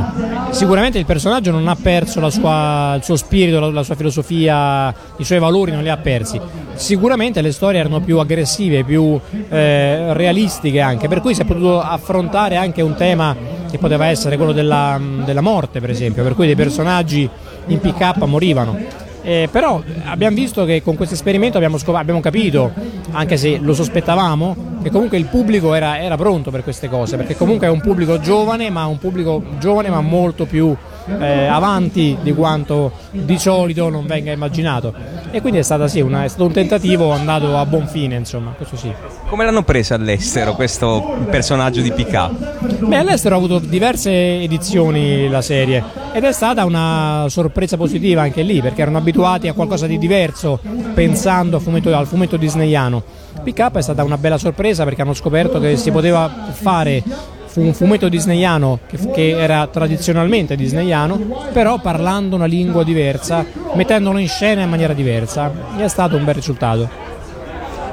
Sicuramente 0.51 0.99
il 0.99 1.07
personaggio 1.07 1.53
non 1.53 1.69
ha 1.69 1.77
perso 1.77 2.29
sua- 2.31 2.95
il 2.97 3.05
suo 3.05 3.17
spirito, 3.17 3.61
la, 3.61 3.71
la 3.71 3.83
sua 3.85 3.95
filosofia, 3.95 4.93
i 5.19 5.25
suoi 5.25 5.39
valori 5.39 5.71
non 5.71 5.83
li 5.83 5.89
ha 5.89 5.97
persi. 5.97 6.41
Sicuramente 6.75 7.41
le 7.43 7.53
storie 7.53 7.79
erano 7.79 8.01
più 8.01 8.19
aggressive, 8.19 8.83
più 8.83 9.19
eh, 9.49 10.13
realistiche 10.15 10.81
anche, 10.81 11.07
per 11.07 11.21
cui 11.21 11.35
si 11.35 11.43
è 11.43 11.45
potuto 11.45 11.81
affrontare 11.81 12.57
anche 12.57 12.83
un 12.83 12.95
tema 12.97 13.37
che 13.71 13.79
poteva 13.79 14.07
essere 14.07 14.37
quello 14.37 14.53
della, 14.53 15.01
della 15.25 15.41
morte, 15.41 15.81
per 15.81 15.91
esempio, 15.91 16.25
per 16.25 16.35
cui 16.35 16.47
dei 16.47 16.57
personaggi 16.57 17.29
in 17.67 17.79
pick 17.79 18.17
morivano. 18.27 19.09
Eh, 19.23 19.49
però 19.51 19.83
abbiamo 20.05 20.35
visto 20.35 20.65
che 20.65 20.83
con 20.83 20.97
questo 20.97 21.15
esperimento 21.15 21.57
abbiamo, 21.57 21.79
scop- 21.79 21.99
abbiamo 21.99 22.21
capito, 22.21 22.73
anche 23.13 23.37
se 23.37 23.59
lo 23.59 23.75
sospettavamo, 23.75 24.79
che 24.83 24.91
comunque 24.91 25.19
il 25.19 25.27
pubblico 25.27 25.75
era, 25.75 26.01
era 26.01 26.17
pronto 26.17 26.51
per 26.51 26.63
queste 26.63 26.89
cose, 26.89 27.17
perché 27.17 27.37
comunque 27.37 27.67
è 27.67 27.71
un 27.71 27.81
pubblico 27.81 28.19
giovane, 28.21 28.71
ma 28.71 28.87
un 28.87 28.99
pubblico 28.99 29.43
giovane 29.59 29.91
ma 29.91 30.01
molto 30.01 30.47
più 30.47 30.75
eh, 31.19 31.47
avanti 31.47 32.17
di 32.23 32.33
quanto 32.33 32.93
di 33.11 33.39
solito 33.39 33.89
non 33.89 34.07
venga 34.07 34.33
immaginato. 34.33 34.93
E 35.31 35.41
quindi 35.41 35.59
è, 35.61 35.63
stata, 35.63 35.87
sì, 35.89 36.01
una- 36.01 36.25
è 36.25 36.29
stato 36.29 36.45
un 36.47 36.53
tentativo 36.53 37.11
andato 37.13 37.57
a 37.57 37.65
buon 37.67 37.87
fine, 37.87 38.17
insomma, 38.17 38.53
questo 38.57 38.77
sì. 38.77 38.93
Come 39.29 39.45
l'hanno 39.45 39.63
presa 39.63 39.95
all'estero 39.95 40.55
questo 40.55 41.19
personaggio 41.31 41.81
di 41.81 41.93
PK? 41.93 42.85
Beh, 42.85 42.97
all'estero 42.97 43.35
ha 43.35 43.39
avuto 43.39 43.59
diverse 43.59 44.11
edizioni 44.41 45.29
la 45.29 45.43
serie 45.43 45.83
ed 46.13 46.25
è 46.25 46.33
stata 46.33 46.65
una 46.65 47.27
sorpresa 47.29 47.77
positiva 47.77 48.23
anche 48.23 48.43
lì 48.43 48.61
perché 48.61 48.83
erano 48.83 48.99
abituati 48.99 49.47
a 49.47 49.53
qualcosa 49.53 49.87
di 49.87 49.99
diverso 49.99 50.59
pensando 50.95 51.57
al 51.57 51.63
fumetto, 51.63 51.95
al 51.95 52.07
fumetto 52.07 52.37
disneyano. 52.37 53.03
PK 53.43 53.71
è 53.73 53.83
stata 53.83 54.03
una 54.03 54.19
bella 54.19 54.37
sorpresa 54.39 54.85
perché 54.85 55.03
hanno 55.03 55.15
scoperto 55.15 55.61
che 55.61 55.77
si 55.77 55.91
poteva 55.91 56.29
fare 56.53 57.03
fu- 57.51 57.61
un 57.63 57.75
fumetto 57.75 58.09
disneyano 58.09 58.79
che, 58.87 58.97
che 59.13 59.31
era 59.39 59.67
tradizionalmente 59.67 60.55
disneyano 60.57 61.19
però 61.53 61.79
parlando 61.81 62.37
una 62.37 62.45
lingua 62.47 62.85
diversa, 62.85 63.45
mettendolo 63.75 64.19
in 64.19 64.29
scena 64.29 64.63
in 64.63 64.69
maniera 64.71 64.93
diversa 64.93 65.51
e 65.77 65.85
è 65.85 65.89
stato 65.89 66.17
un 66.17 66.25
bel 66.25 66.35
risultato. 66.35 66.89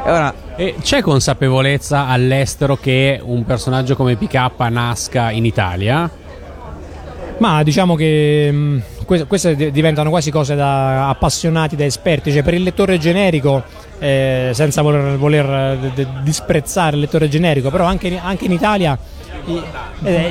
E 0.06 0.12
ora, 0.12 0.34
E 0.56 0.76
c'è 0.82 1.02
consapevolezza 1.02 2.08
all'estero 2.08 2.78
che 2.78 3.20
un 3.24 3.44
personaggio 3.46 3.96
come 3.96 4.16
PK 4.16 4.50
nasca 4.70 5.32
in 5.32 5.46
Italia? 5.46 6.10
Ma 7.40 7.62
diciamo 7.62 7.94
che 7.96 8.50
mh, 8.52 8.82
que- 9.06 9.26
queste 9.28 9.56
di- 9.56 9.70
diventano 9.72 10.10
quasi 10.10 10.32
cose 10.32 10.56
da 10.56 11.10
appassionati, 11.10 11.76
da 11.76 11.86
esperti, 11.86 12.32
cioè 12.32 12.42
per 12.42 12.56
il 12.56 12.64
lettore 12.64 12.98
generico, 12.98 13.62
eh, 14.00 14.50
senza 14.54 14.82
voler, 14.82 15.18
voler, 15.18 15.46
eh, 15.96 16.08
disprezzare 16.24 16.96
il 16.96 17.02
lettore 17.02 17.28
generico, 17.30 17.70
però 17.70 17.86
anche 17.86 18.08
in, 18.08 18.20
anche 18.24 18.46
in 18.46 18.54
Italia 18.54 18.98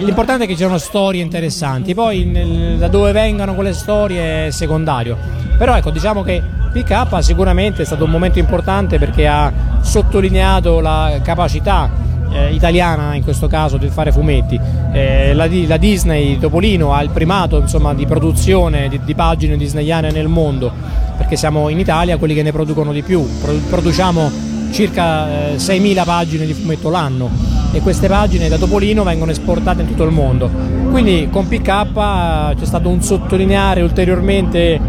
l'importante 0.00 0.44
è 0.44 0.46
che 0.46 0.52
ci 0.52 0.58
siano 0.58 0.78
storie 0.78 1.22
interessanti, 1.22 1.94
poi 1.94 2.24
nel- 2.24 2.76
da 2.78 2.88
dove 2.88 3.12
vengano 3.12 3.54
quelle 3.54 3.72
storie 3.72 4.46
è 4.46 4.50
secondario. 4.50 5.16
Però 5.58 5.74
ecco, 5.76 5.90
diciamo 5.90 6.22
che 6.22 6.42
PK 6.72 7.22
sicuramente 7.22 7.82
è 7.82 7.84
stato 7.84 8.04
un 8.04 8.10
momento 8.10 8.38
importante 8.38 8.98
perché 8.98 9.26
ha 9.26 9.52
sottolineato 9.80 10.80
la 10.80 11.20
capacità 11.22 11.90
eh, 12.32 12.52
italiana 12.52 13.14
in 13.14 13.22
questo 13.22 13.46
caso 13.46 13.76
di 13.76 13.88
fare 13.88 14.12
fumetti. 14.12 14.60
Eh, 14.92 15.32
la, 15.34 15.48
la 15.66 15.76
Disney 15.76 16.38
Topolino 16.38 16.92
ha 16.92 17.02
il 17.02 17.10
primato 17.10 17.58
insomma, 17.58 17.94
di 17.94 18.06
produzione 18.06 18.88
di, 18.88 19.00
di 19.02 19.14
pagine 19.14 19.56
disneyane 19.56 20.10
nel 20.10 20.28
mondo, 20.28 20.70
perché 21.16 21.36
siamo 21.36 21.68
in 21.68 21.78
Italia 21.78 22.18
quelli 22.18 22.34
che 22.34 22.42
ne 22.42 22.52
producono 22.52 22.92
di 22.92 23.02
più. 23.02 23.26
Pro- 23.40 23.52
produciamo 23.68 24.30
circa 24.70 25.52
eh, 25.52 25.56
6.000 25.56 26.04
pagine 26.04 26.44
di 26.44 26.52
fumetto 26.52 26.90
l'anno 26.90 27.55
e 27.72 27.80
queste 27.80 28.08
pagine 28.08 28.48
da 28.48 28.56
Topolino 28.56 29.02
vengono 29.04 29.30
esportate 29.30 29.82
in 29.82 29.88
tutto 29.88 30.04
il 30.04 30.12
mondo. 30.12 30.48
Quindi 30.90 31.28
con 31.30 31.46
PK 31.48 32.54
c'è 32.58 32.64
stato 32.64 32.88
un 32.88 33.02
sottolineare 33.02 33.82
ulteriormente 33.82 34.80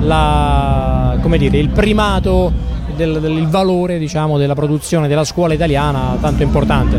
la- 0.00 1.16
come 1.20 1.38
dire, 1.38 1.58
il 1.58 1.68
primato 1.70 2.52
del, 2.94 3.18
del- 3.20 3.36
il 3.36 3.48
valore 3.48 3.98
diciamo, 3.98 4.38
della 4.38 4.54
produzione 4.54 5.08
della 5.08 5.24
scuola 5.24 5.54
italiana 5.54 6.16
tanto 6.20 6.42
importante. 6.42 6.98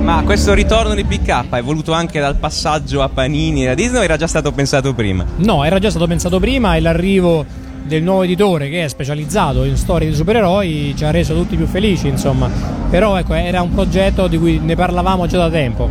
ma 0.00 0.22
questo 0.24 0.54
ritorno 0.54 0.94
di 0.94 1.04
PK 1.04 1.50
è 1.50 1.62
voluto 1.62 1.92
anche 1.92 2.18
dal 2.20 2.36
passaggio 2.36 3.02
a 3.02 3.08
Panini 3.08 3.64
e 3.64 3.68
a 3.68 3.74
Disney 3.74 4.00
o 4.00 4.04
era 4.04 4.16
già 4.16 4.26
stato 4.26 4.50
pensato 4.50 4.92
prima? 4.94 5.24
No, 5.36 5.62
era 5.62 5.78
già 5.78 5.90
stato 5.90 6.06
pensato 6.06 6.40
prima 6.40 6.74
e 6.74 6.80
l'arrivo 6.80 7.44
del 7.90 8.04
nuovo 8.04 8.22
editore 8.22 8.68
che 8.68 8.84
è 8.84 8.88
specializzato 8.88 9.64
in 9.64 9.76
storie 9.76 10.08
di 10.08 10.14
supereroi 10.14 10.94
ci 10.96 11.04
ha 11.04 11.10
reso 11.10 11.34
tutti 11.34 11.56
più 11.56 11.66
felici, 11.66 12.06
insomma. 12.06 12.48
Però 12.88 13.18
ecco, 13.18 13.34
era 13.34 13.60
un 13.62 13.74
progetto 13.74 14.28
di 14.28 14.38
cui 14.38 14.60
ne 14.60 14.76
parlavamo 14.76 15.26
già 15.26 15.38
da 15.38 15.50
tempo. 15.50 15.90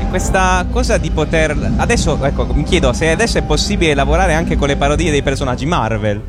E 0.00 0.08
questa 0.08 0.66
cosa 0.68 0.98
di 0.98 1.10
poter... 1.12 1.74
Adesso, 1.76 2.18
ecco, 2.24 2.48
mi 2.52 2.64
chiedo 2.64 2.92
se 2.92 3.10
adesso 3.10 3.38
è 3.38 3.42
possibile 3.42 3.94
lavorare 3.94 4.34
anche 4.34 4.56
con 4.56 4.66
le 4.66 4.76
parodie 4.76 5.12
dei 5.12 5.22
personaggi 5.22 5.64
Marvel. 5.64 6.20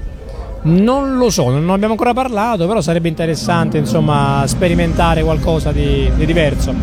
Non 0.62 1.18
lo 1.18 1.32
so, 1.32 1.50
non 1.50 1.70
abbiamo 1.72 1.94
ancora 1.94 2.14
parlato, 2.14 2.68
però 2.68 2.80
sarebbe 2.80 3.08
interessante, 3.08 3.80
insomma, 3.80 4.44
sperimentare 4.46 5.24
qualcosa 5.24 5.72
di, 5.72 6.10
di 6.16 6.26
diverso. 6.28 6.74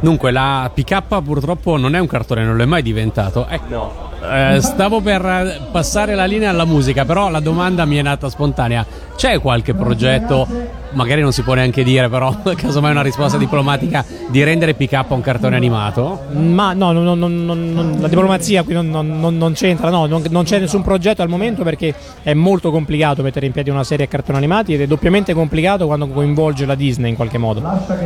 Dunque, 0.00 0.30
la 0.30 0.70
PK 0.72 1.22
purtroppo 1.22 1.78
non 1.78 1.94
è 1.94 1.98
un 1.98 2.06
cartone, 2.06 2.44
non 2.44 2.56
lo 2.56 2.62
è 2.62 2.66
mai 2.66 2.82
diventato. 2.82 3.46
Ecco, 3.48 3.64
No. 3.68 4.06
Eh, 4.22 4.60
stavo 4.60 5.00
per 5.00 5.24
eh, 5.24 5.60
passare 5.70 6.14
la 6.14 6.24
linea 6.24 6.50
alla 6.50 6.64
musica, 6.64 7.04
però 7.04 7.28
la 7.30 7.40
domanda 7.40 7.84
mi 7.84 7.96
è 7.96 8.02
nata 8.02 8.28
spontanea. 8.28 8.84
C'è 9.16 9.40
qualche 9.40 9.72
progetto, 9.74 10.46
magari 10.92 11.22
non 11.22 11.32
si 11.32 11.42
può 11.42 11.54
neanche 11.54 11.82
dire, 11.82 12.08
però 12.08 12.34
casomai 12.54 12.90
una 12.90 13.02
risposta 13.02 13.38
diplomatica, 13.38 14.04
di 14.28 14.42
rendere 14.42 14.74
PK 14.74 15.04
un 15.08 15.20
cartone 15.20 15.56
animato? 15.56 16.24
Ma 16.32 16.72
no, 16.72 16.92
no, 16.92 17.14
no, 17.14 17.26
no, 17.26 17.96
la 17.98 18.08
diplomazia 18.08 18.62
qui 18.62 18.74
non, 18.74 19.52
c'entra, 19.54 19.90
no, 19.90 20.06
non, 20.06 20.22
non 20.28 20.44
c'è 20.44 20.58
nessun 20.58 20.82
progetto 20.82 21.22
al 21.22 21.28
momento 21.28 21.62
perché 21.62 21.94
è 22.22 22.34
molto 22.34 22.70
complicato 22.70 23.22
mettere 23.22 23.46
in 23.46 23.52
piedi 23.52 23.70
una 23.70 23.84
serie 23.84 24.04
a 24.06 24.08
cartoni 24.08 24.38
animati 24.38 24.74
ed 24.74 24.80
è 24.82 24.86
doppiamente 24.86 25.32
complicato 25.32 25.86
quando 25.86 26.08
coinvolge 26.08 26.66
la 26.66 26.74
Disney 26.74 27.10
in 27.10 27.16
qualche 27.16 27.38
modo. 27.38 27.62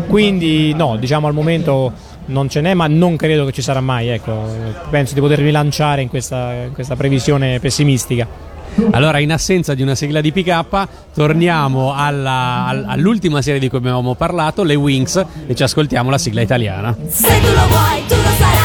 Quindi 0.09 0.75
no, 0.75 0.97
diciamo 0.97 1.27
al 1.27 1.35
momento 1.35 1.93
non 2.31 2.49
ce 2.49 2.61
n'è, 2.61 2.75
ma 2.75 2.87
non 2.87 3.17
credo 3.17 3.45
che 3.45 3.53
ci 3.53 3.63
sarà 3.63 3.81
mai, 3.81 4.09
ecco. 4.09 4.49
Penso 4.89 5.15
di 5.15 5.21
potermi 5.21 5.51
lanciare 5.51 6.03
in 6.03 6.09
questa, 6.09 6.53
in 6.67 6.73
questa 6.73 6.97
previsione 6.97 7.61
pessimistica. 7.61 8.27
Allora, 8.93 9.19
in 9.19 9.33
assenza 9.33 9.75
di 9.75 9.83
una 9.83 9.97
sigla 9.97 10.21
di 10.21 10.31
PK, 10.31 10.87
torniamo 11.13 11.93
alla- 11.93 12.67
al- 12.67 12.85
all'ultima 12.87 13.43
serie 13.43 13.59
di 13.59 13.69
cui 13.69 13.79
abbiamo 13.79 14.15
parlato, 14.15 14.63
le 14.63 14.77
Wings, 14.77 15.25
e 15.49 15.55
ci 15.57 15.63
ascoltiamo 15.65 16.09
la 16.09 16.19
sigla 16.19 16.41
italiana. 16.41 16.97
Se 17.09 17.27
tu 17.41 17.47
lo 17.53 17.67
vuoi, 17.67 18.03
tu 18.07 18.15
lo 18.15 18.31
sarai 18.39 18.60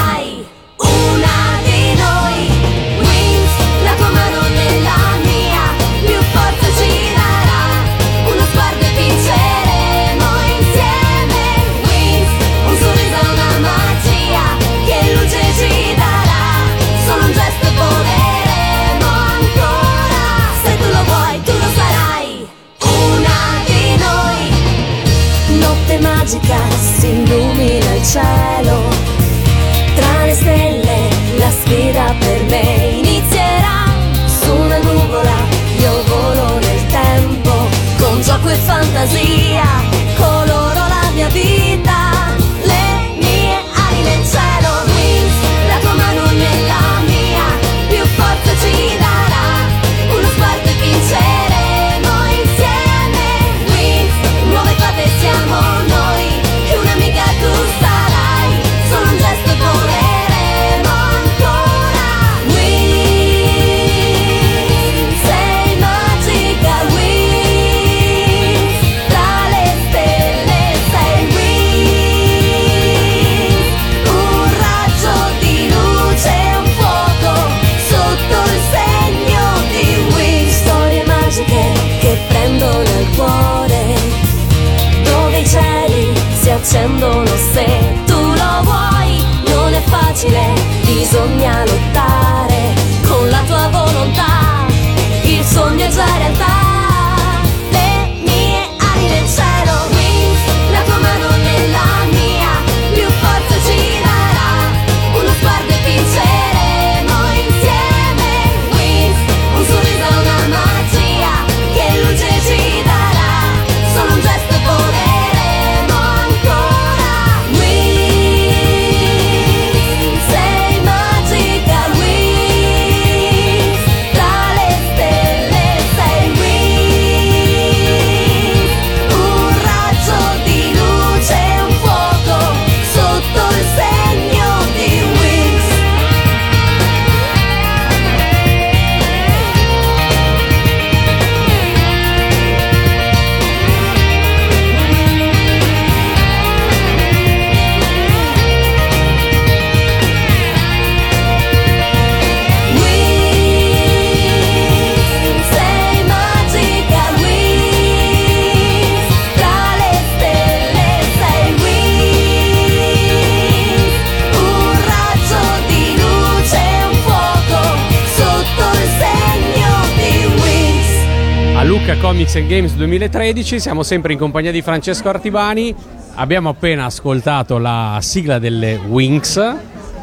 And 172.37 172.47
Games 172.49 172.73
2013 172.75 173.61
siamo 173.61 173.81
sempre 173.81 174.11
in 174.11 174.19
compagnia 174.19 174.51
di 174.51 174.61
Francesco 174.61 175.07
Artibani. 175.07 175.73
Abbiamo 176.15 176.49
appena 176.49 176.85
ascoltato 176.85 177.57
la 177.57 177.99
sigla 178.01 178.39
delle 178.39 178.75
Wings 178.75 179.37
e 179.37 179.57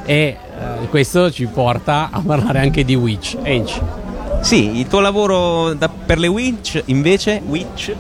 eh, 0.07 0.37
questo 0.89 1.31
ci 1.31 1.45
porta 1.47 2.09
a 2.11 2.23
parlare 2.25 2.61
anche 2.61 2.85
di 2.85 2.95
Witch. 2.95 3.37
Enci. 3.43 4.02
Sì, 4.41 4.79
il 4.79 4.89
tuo 4.89 5.01
lavoro 5.01 5.73
da- 5.75 5.89
per 5.89 6.19
le 6.19 6.27
Witch 6.27 6.83
invece, 6.87 7.41
Witch, 7.47 7.95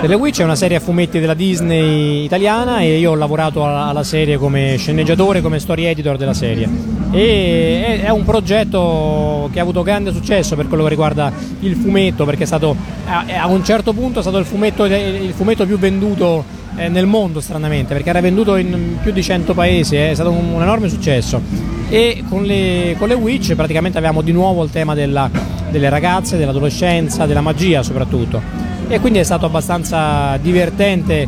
The 0.00 0.14
Witch 0.14 0.40
è 0.40 0.44
una 0.44 0.54
serie 0.54 0.76
a 0.76 0.80
fumetti 0.80 1.18
della 1.18 1.34
Disney 1.34 2.24
italiana 2.24 2.80
e 2.80 2.98
io 2.98 3.12
ho 3.12 3.14
lavorato 3.14 3.64
alla, 3.64 3.86
alla 3.86 4.04
serie 4.04 4.36
come 4.36 4.76
sceneggiatore, 4.76 5.40
come 5.40 5.58
story 5.58 5.84
editor 5.84 6.16
della 6.16 6.34
serie. 6.34 6.68
E 7.10 8.00
è, 8.02 8.04
è 8.04 8.10
un 8.10 8.24
progetto 8.24 9.48
che 9.52 9.58
ha 9.58 9.62
avuto 9.62 9.82
grande 9.82 10.12
successo 10.12 10.54
per 10.54 10.68
quello 10.68 10.82
che 10.82 10.90
riguarda 10.90 11.32
il 11.60 11.74
fumetto, 11.76 12.24
perché 12.24 12.42
è 12.42 12.46
stato 12.46 12.76
a, 13.06 13.24
a 13.40 13.46
un 13.46 13.64
certo 13.64 13.92
punto 13.94 14.18
è 14.18 14.22
stato 14.22 14.38
il 14.38 14.44
fumetto, 14.44 14.84
il 14.84 15.32
fumetto 15.34 15.64
più 15.64 15.78
venduto 15.78 16.44
eh, 16.76 16.88
nel 16.88 17.06
mondo, 17.06 17.40
stranamente, 17.40 17.94
perché 17.94 18.08
era 18.10 18.20
venduto 18.20 18.56
in 18.56 18.98
più 19.02 19.12
di 19.12 19.22
100 19.22 19.54
paesi, 19.54 19.96
è 19.96 20.14
stato 20.14 20.30
un, 20.30 20.52
un 20.52 20.62
enorme 20.62 20.88
successo. 20.88 21.40
E 21.88 22.24
con 22.28 22.42
le, 22.44 22.94
con 22.98 23.08
le 23.08 23.14
Witch 23.14 23.54
praticamente 23.54 23.98
avevamo 23.98 24.22
di 24.22 24.32
nuovo 24.32 24.64
il 24.64 24.70
tema 24.70 24.94
della- 24.94 25.30
delle 25.70 25.88
ragazze, 25.88 26.36
dell'adolescenza, 26.36 27.26
della 27.26 27.40
magia 27.40 27.82
soprattutto 27.82 28.66
e 28.88 29.00
quindi 29.00 29.18
è 29.18 29.24
stato 29.24 29.46
abbastanza 29.46 30.36
divertente 30.36 31.26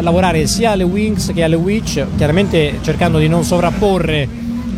lavorare 0.00 0.46
sia 0.46 0.72
alle 0.72 0.82
Wings 0.82 1.32
che 1.34 1.42
alle 1.42 1.56
Witch, 1.56 2.04
chiaramente 2.16 2.78
cercando 2.82 3.18
di 3.18 3.28
non 3.28 3.44
sovrapporre 3.44 4.28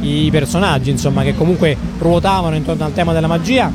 i 0.02 0.28
personaggi, 0.30 0.90
insomma, 0.90 1.22
che 1.24 1.34
comunque 1.34 1.76
ruotavano 1.98 2.54
intorno 2.54 2.84
al 2.84 2.92
tema 2.92 3.12
della 3.12 3.26
magia, 3.26 3.70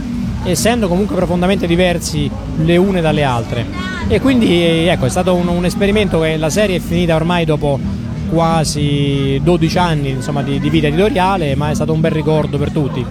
essendo 0.46 0.88
comunque 0.88 1.16
profondamente 1.16 1.68
diversi 1.68 2.30
le 2.58 2.78
une 2.78 3.02
dalle 3.02 3.24
altre. 3.24 3.66
E 4.08 4.22
quindi 4.22 4.88
ecco, 4.88 5.06
è 5.06 5.10
stato 5.10 5.34
un, 5.34 5.48
un 5.48 5.66
esperimento 5.66 6.20
che 6.20 6.38
la 6.38 6.50
serie 6.50 6.78
è 6.78 6.80
finita 6.80 7.16
ormai 7.16 7.46
dopo 7.46 7.80
quasi 8.30 9.40
12 9.42 9.78
anni 9.78 10.10
insomma, 10.10 10.44
di, 10.44 10.60
di 10.60 10.70
vita 10.70 10.88
editoriale, 10.88 11.56
ma 11.56 11.70
è 11.70 11.76
stato 11.76 11.94
un 11.94 12.02
bel 12.02 12.12
ricordo 12.12 12.58
per 12.58 12.72
tutti. 12.72 13.06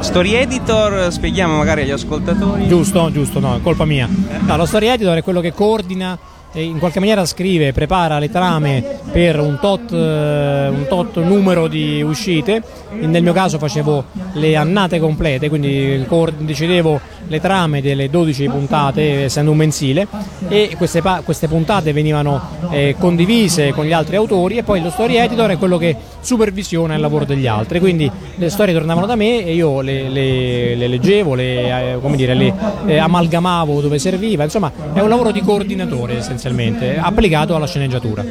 story 0.00 0.34
editor, 0.34 1.12
spieghiamo 1.12 1.56
magari 1.56 1.82
agli 1.82 1.90
ascoltatori. 1.90 2.66
Giusto, 2.66 3.10
giusto, 3.12 3.38
no, 3.38 3.56
è 3.56 3.60
colpa 3.60 3.84
mia. 3.84 4.08
No, 4.46 4.56
lo 4.56 4.66
story 4.66 4.88
editor 4.88 5.16
è 5.16 5.22
quello 5.22 5.40
che 5.40 5.52
coordina 5.52 6.18
in 6.62 6.78
qualche 6.78 6.98
maniera 6.98 7.24
scrive, 7.26 7.72
prepara 7.72 8.18
le 8.18 8.30
trame 8.30 8.82
per 9.12 9.38
un 9.38 9.58
tot, 9.60 9.92
eh, 9.92 10.68
un 10.68 10.86
tot 10.88 11.16
numero 11.22 11.68
di 11.68 12.02
uscite. 12.02 12.62
Nel 13.00 13.22
mio 13.22 13.32
caso 13.32 13.58
facevo 13.58 14.04
le 14.34 14.56
annate 14.56 14.98
complete, 14.98 15.48
quindi 15.48 16.04
decidevo 16.38 17.00
le 17.28 17.40
trame 17.40 17.80
delle 17.80 18.08
12 18.08 18.48
puntate, 18.48 19.24
essendo 19.24 19.50
un 19.50 19.56
mensile, 19.56 20.06
e 20.48 20.74
queste, 20.76 21.02
queste 21.24 21.48
puntate 21.48 21.92
venivano 21.92 22.40
eh, 22.70 22.94
condivise 22.98 23.72
con 23.72 23.84
gli 23.84 23.92
altri 23.92 24.16
autori 24.16 24.56
e 24.56 24.62
poi 24.62 24.82
lo 24.82 24.90
story 24.90 25.16
editor 25.16 25.50
è 25.50 25.58
quello 25.58 25.78
che 25.78 25.96
supervisiona 26.20 26.94
il 26.94 27.00
lavoro 27.00 27.24
degli 27.24 27.46
altri. 27.46 27.80
Quindi 27.80 28.10
le 28.36 28.50
storie 28.50 28.74
tornavano 28.74 29.06
da 29.06 29.16
me 29.16 29.44
e 29.44 29.54
io 29.54 29.80
le, 29.80 30.08
le- 30.08 30.74
le 30.74 30.86
leggevo, 30.88 31.34
le, 31.34 31.92
eh, 31.92 31.98
come 32.00 32.16
dire, 32.16 32.34
le 32.34 32.52
eh, 32.86 32.98
amalgamavo 32.98 33.80
dove 33.80 33.98
serviva, 33.98 34.44
insomma 34.44 34.70
è 34.92 35.00
un 35.00 35.08
lavoro 35.08 35.30
di 35.30 35.40
coordinatore 35.40 36.18
essenzialmente, 36.18 36.98
applicato 36.98 37.54
alla 37.54 37.66
sceneggiatura. 37.66 38.24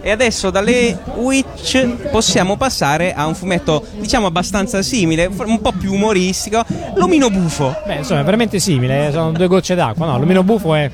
E 0.00 0.10
adesso 0.10 0.50
dalle 0.50 0.98
Witch 1.16 2.10
possiamo 2.10 2.56
passare 2.56 3.14
a 3.14 3.26
un 3.26 3.34
fumetto, 3.34 3.82
diciamo, 3.98 4.26
abbastanza 4.26 4.82
simile, 4.82 5.26
un 5.26 5.60
po' 5.60 5.72
più 5.72 5.94
umoristico, 5.94 6.62
L'omino 6.96 7.30
bufo. 7.30 7.74
Beh, 7.86 7.96
insomma, 7.96 8.13
è 8.18 8.24
veramente 8.24 8.58
simile, 8.58 9.08
eh, 9.08 9.12
sono 9.12 9.32
due 9.32 9.46
gocce 9.46 9.74
d'acqua. 9.74 10.06
No, 10.06 10.18
l'omino 10.18 10.42
buffo 10.42 10.74
è, 10.74 10.90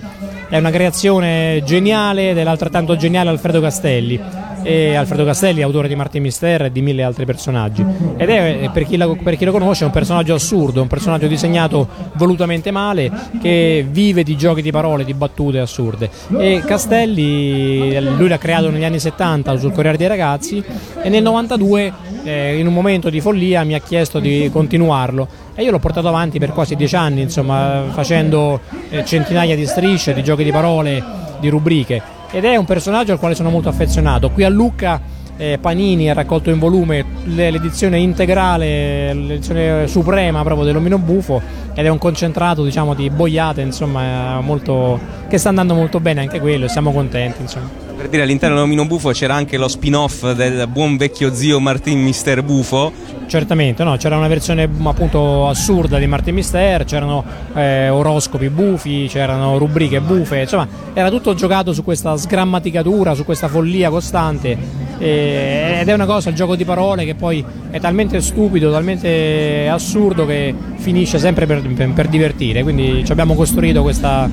è 0.48 0.58
una 0.58 0.70
creazione 0.70 1.62
geniale 1.64 2.34
dell'altrettanto 2.34 2.96
geniale 2.96 3.30
Alfredo 3.30 3.60
Castelli. 3.60 4.20
E 4.62 4.94
Alfredo 4.94 5.24
Castelli 5.24 5.62
autore 5.62 5.88
di 5.88 5.94
Martin 5.94 6.22
Mister 6.22 6.62
e 6.66 6.72
di 6.72 6.82
mille 6.82 7.02
altri 7.02 7.24
personaggi. 7.24 7.84
Ed 8.16 8.28
è, 8.28 8.70
per 8.72 8.84
chi, 8.86 8.96
la- 8.96 9.08
per 9.22 9.36
chi 9.36 9.44
lo 9.44 9.52
conosce, 9.52 9.84
un 9.84 9.90
personaggio 9.90 10.34
assurdo, 10.34 10.82
un 10.82 10.88
personaggio 10.88 11.26
disegnato 11.26 11.88
volutamente 12.14 12.70
male 12.70 13.10
che 13.40 13.86
vive 13.88 14.22
di 14.22 14.36
giochi 14.36 14.60
di 14.62 14.70
parole, 14.70 15.04
di 15.04 15.14
battute 15.14 15.58
assurde. 15.60 16.10
E 16.38 16.62
Castelli, 16.64 17.98
lui 18.16 18.28
l'ha 18.28 18.38
creato 18.38 18.70
negli 18.70 18.84
anni 18.84 18.98
70 18.98 19.56
sul 19.58 19.72
Corriere 19.72 19.96
dei 19.96 20.06
Ragazzi 20.08 20.62
e 21.02 21.08
nel 21.08 21.22
92 21.22 21.92
eh, 22.24 22.58
in 22.58 22.66
un 22.66 22.74
momento 22.74 23.08
di 23.08 23.20
follia 23.20 23.64
mi 23.64 23.74
ha 23.74 23.78
chiesto 23.80 24.18
di 24.18 24.50
continuarlo 24.52 25.26
e 25.54 25.62
io 25.62 25.70
l'ho 25.70 25.78
portato 25.78 26.08
avanti 26.08 26.38
per 26.38 26.52
quasi 26.52 26.76
dieci 26.76 26.96
anni, 26.96 27.22
insomma, 27.22 27.84
facendo 27.92 28.60
eh, 28.90 29.04
centinaia 29.04 29.56
di 29.56 29.66
strisce, 29.66 30.12
di 30.14 30.22
giochi 30.22 30.44
di 30.44 30.50
parole, 30.52 31.02
di 31.40 31.48
rubriche. 31.48 32.18
Ed 32.32 32.44
è 32.44 32.56
un 32.56 32.64
personaggio 32.64 33.12
al 33.12 33.18
quale 33.18 33.34
sono 33.34 33.50
molto 33.50 33.68
affezionato. 33.68 34.30
Qui 34.30 34.44
a 34.44 34.48
Lucca 34.48 35.00
eh, 35.36 35.58
Panini 35.58 36.10
ha 36.10 36.14
raccolto 36.14 36.50
in 36.50 36.58
volume 36.58 37.04
le- 37.24 37.50
l'edizione 37.50 37.98
integrale, 37.98 39.12
l'edizione 39.14 39.86
suprema 39.88 40.42
proprio 40.42 40.66
dell'omino 40.66 40.98
bufo 40.98 41.40
ed 41.74 41.86
è 41.86 41.88
un 41.88 41.98
concentrato 41.98 42.62
diciamo 42.62 42.94
di 42.94 43.08
boiate 43.08 43.62
insomma 43.62 44.40
molto, 44.40 45.00
che 45.28 45.38
sta 45.38 45.48
andando 45.48 45.74
molto 45.74 45.98
bene 45.98 46.20
anche 46.20 46.40
quello 46.40 46.68
siamo 46.68 46.92
contenti 46.92 47.40
insomma. 47.40 47.89
Per 48.00 48.08
dire 48.08 48.22
all'interno 48.22 48.54
dell'omino 48.54 48.86
bufo 48.86 49.10
c'era 49.10 49.34
anche 49.34 49.58
lo 49.58 49.68
spin-off 49.68 50.32
del 50.32 50.66
buon 50.68 50.96
vecchio 50.96 51.34
zio 51.34 51.60
Martin 51.60 52.00
Mister 52.00 52.42
Bufo. 52.42 52.90
Certamente, 53.26 53.84
no? 53.84 53.96
c'era 53.98 54.16
una 54.16 54.26
versione 54.26 54.66
appunto 54.84 55.46
assurda 55.46 55.98
di 55.98 56.06
Martin 56.06 56.34
Mister, 56.34 56.84
c'erano 56.84 57.22
eh, 57.54 57.90
oroscopi 57.90 58.48
bufi, 58.48 59.06
c'erano 59.06 59.58
rubriche 59.58 60.00
bufe, 60.00 60.40
insomma 60.40 60.66
era 60.94 61.10
tutto 61.10 61.34
giocato 61.34 61.74
su 61.74 61.84
questa 61.84 62.16
sgrammaticatura, 62.16 63.14
su 63.14 63.26
questa 63.26 63.48
follia 63.48 63.90
costante 63.90 64.56
eh, 64.98 65.78
ed 65.80 65.86
è 65.86 65.92
una 65.92 66.06
cosa, 66.06 66.30
il 66.30 66.34
gioco 66.34 66.56
di 66.56 66.64
parole 66.64 67.04
che 67.04 67.14
poi 67.14 67.44
è 67.70 67.78
talmente 67.80 68.22
stupido, 68.22 68.72
talmente 68.72 69.68
assurdo 69.70 70.24
che 70.24 70.54
finisce 70.76 71.18
sempre 71.18 71.44
per- 71.44 71.62
per 71.92 72.08
divertire, 72.08 72.62
quindi 72.62 73.04
ci 73.04 73.12
abbiamo 73.12 73.34
costruito 73.34 73.82
questa, 73.82 74.28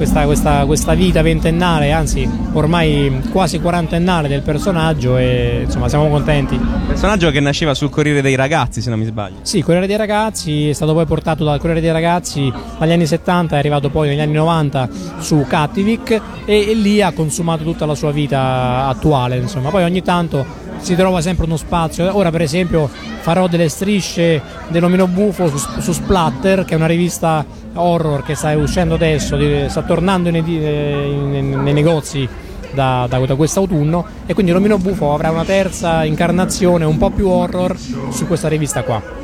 questa, 0.00 0.24
questa- 0.24 0.64
questa 0.64 0.94
vita 0.94 1.20
ventennale, 1.20 1.92
anzi 1.92 2.26
ormai 2.54 3.20
quasi 3.30 3.60
quarantennale 3.60 4.28
del 4.28 4.40
personaggio 4.40 5.18
e 5.18 5.64
insomma 5.64 5.90
siamo 5.90 6.08
contenti. 6.08 6.58
Personaggio 6.86 7.30
che 7.30 7.38
nasceva 7.40 7.74
sul 7.74 7.90
Corriere 7.90 8.22
dei 8.22 8.34
Ragazzi, 8.34 8.80
se 8.80 8.88
non 8.88 8.98
mi 8.98 9.04
sbaglio. 9.04 9.36
Sì, 9.42 9.60
Corriere 9.60 9.86
dei 9.86 9.98
Ragazzi 9.98 10.70
è 10.70 10.72
stato 10.72 10.94
poi 10.94 11.04
portato 11.04 11.44
dal 11.44 11.58
Corriere 11.58 11.82
dei 11.82 11.92
Ragazzi 11.92 12.50
dagli 12.78 12.92
anni 12.92 13.04
70, 13.04 13.56
è 13.56 13.58
arrivato 13.58 13.90
poi 13.90 14.08
negli 14.08 14.20
anni 14.20 14.32
90 14.32 14.88
su 15.18 15.44
Cattivic 15.46 16.18
e, 16.46 16.70
e 16.70 16.74
lì 16.74 17.02
ha 17.02 17.12
consumato 17.12 17.62
tutta 17.62 17.84
la 17.84 17.94
sua 17.94 18.10
vita 18.10 18.86
attuale, 18.86 19.36
insomma. 19.36 19.68
Poi 19.68 19.82
ogni 19.82 20.00
tanto 20.02 20.46
si 20.80 20.94
trova 20.94 21.20
sempre 21.20 21.44
uno 21.46 21.56
spazio. 21.56 22.16
Ora 22.16 22.30
per 22.30 22.42
esempio 22.42 22.88
farò 23.20 23.46
delle 23.46 23.68
strisce 23.68 24.40
dell'omino 24.68 25.06
buffo 25.06 25.48
su, 25.48 25.58
su 25.80 25.92
Splatter, 25.92 26.64
che 26.64 26.74
è 26.74 26.76
una 26.76 26.86
rivista 26.86 27.44
horror 27.74 28.22
che 28.22 28.34
sta 28.34 28.56
uscendo 28.56 28.94
adesso, 28.94 29.38
sta 29.68 29.82
tornando 29.82 30.30
nei, 30.30 30.42
nei- 30.42 31.42
nei 31.42 31.72
negozi 31.72 32.28
da, 32.72 33.06
da, 33.08 33.18
da 33.18 33.34
quest'autunno 33.34 34.04
e 34.26 34.34
quindi 34.34 34.52
l'omino 34.52 34.78
buffo 34.78 35.12
avrà 35.12 35.30
una 35.30 35.44
terza 35.44 36.04
incarnazione 36.04 36.84
un 36.84 36.98
po' 36.98 37.10
più 37.10 37.28
horror 37.28 37.76
su 38.10 38.26
questa 38.26 38.48
rivista 38.48 38.82
qua. 38.82 39.18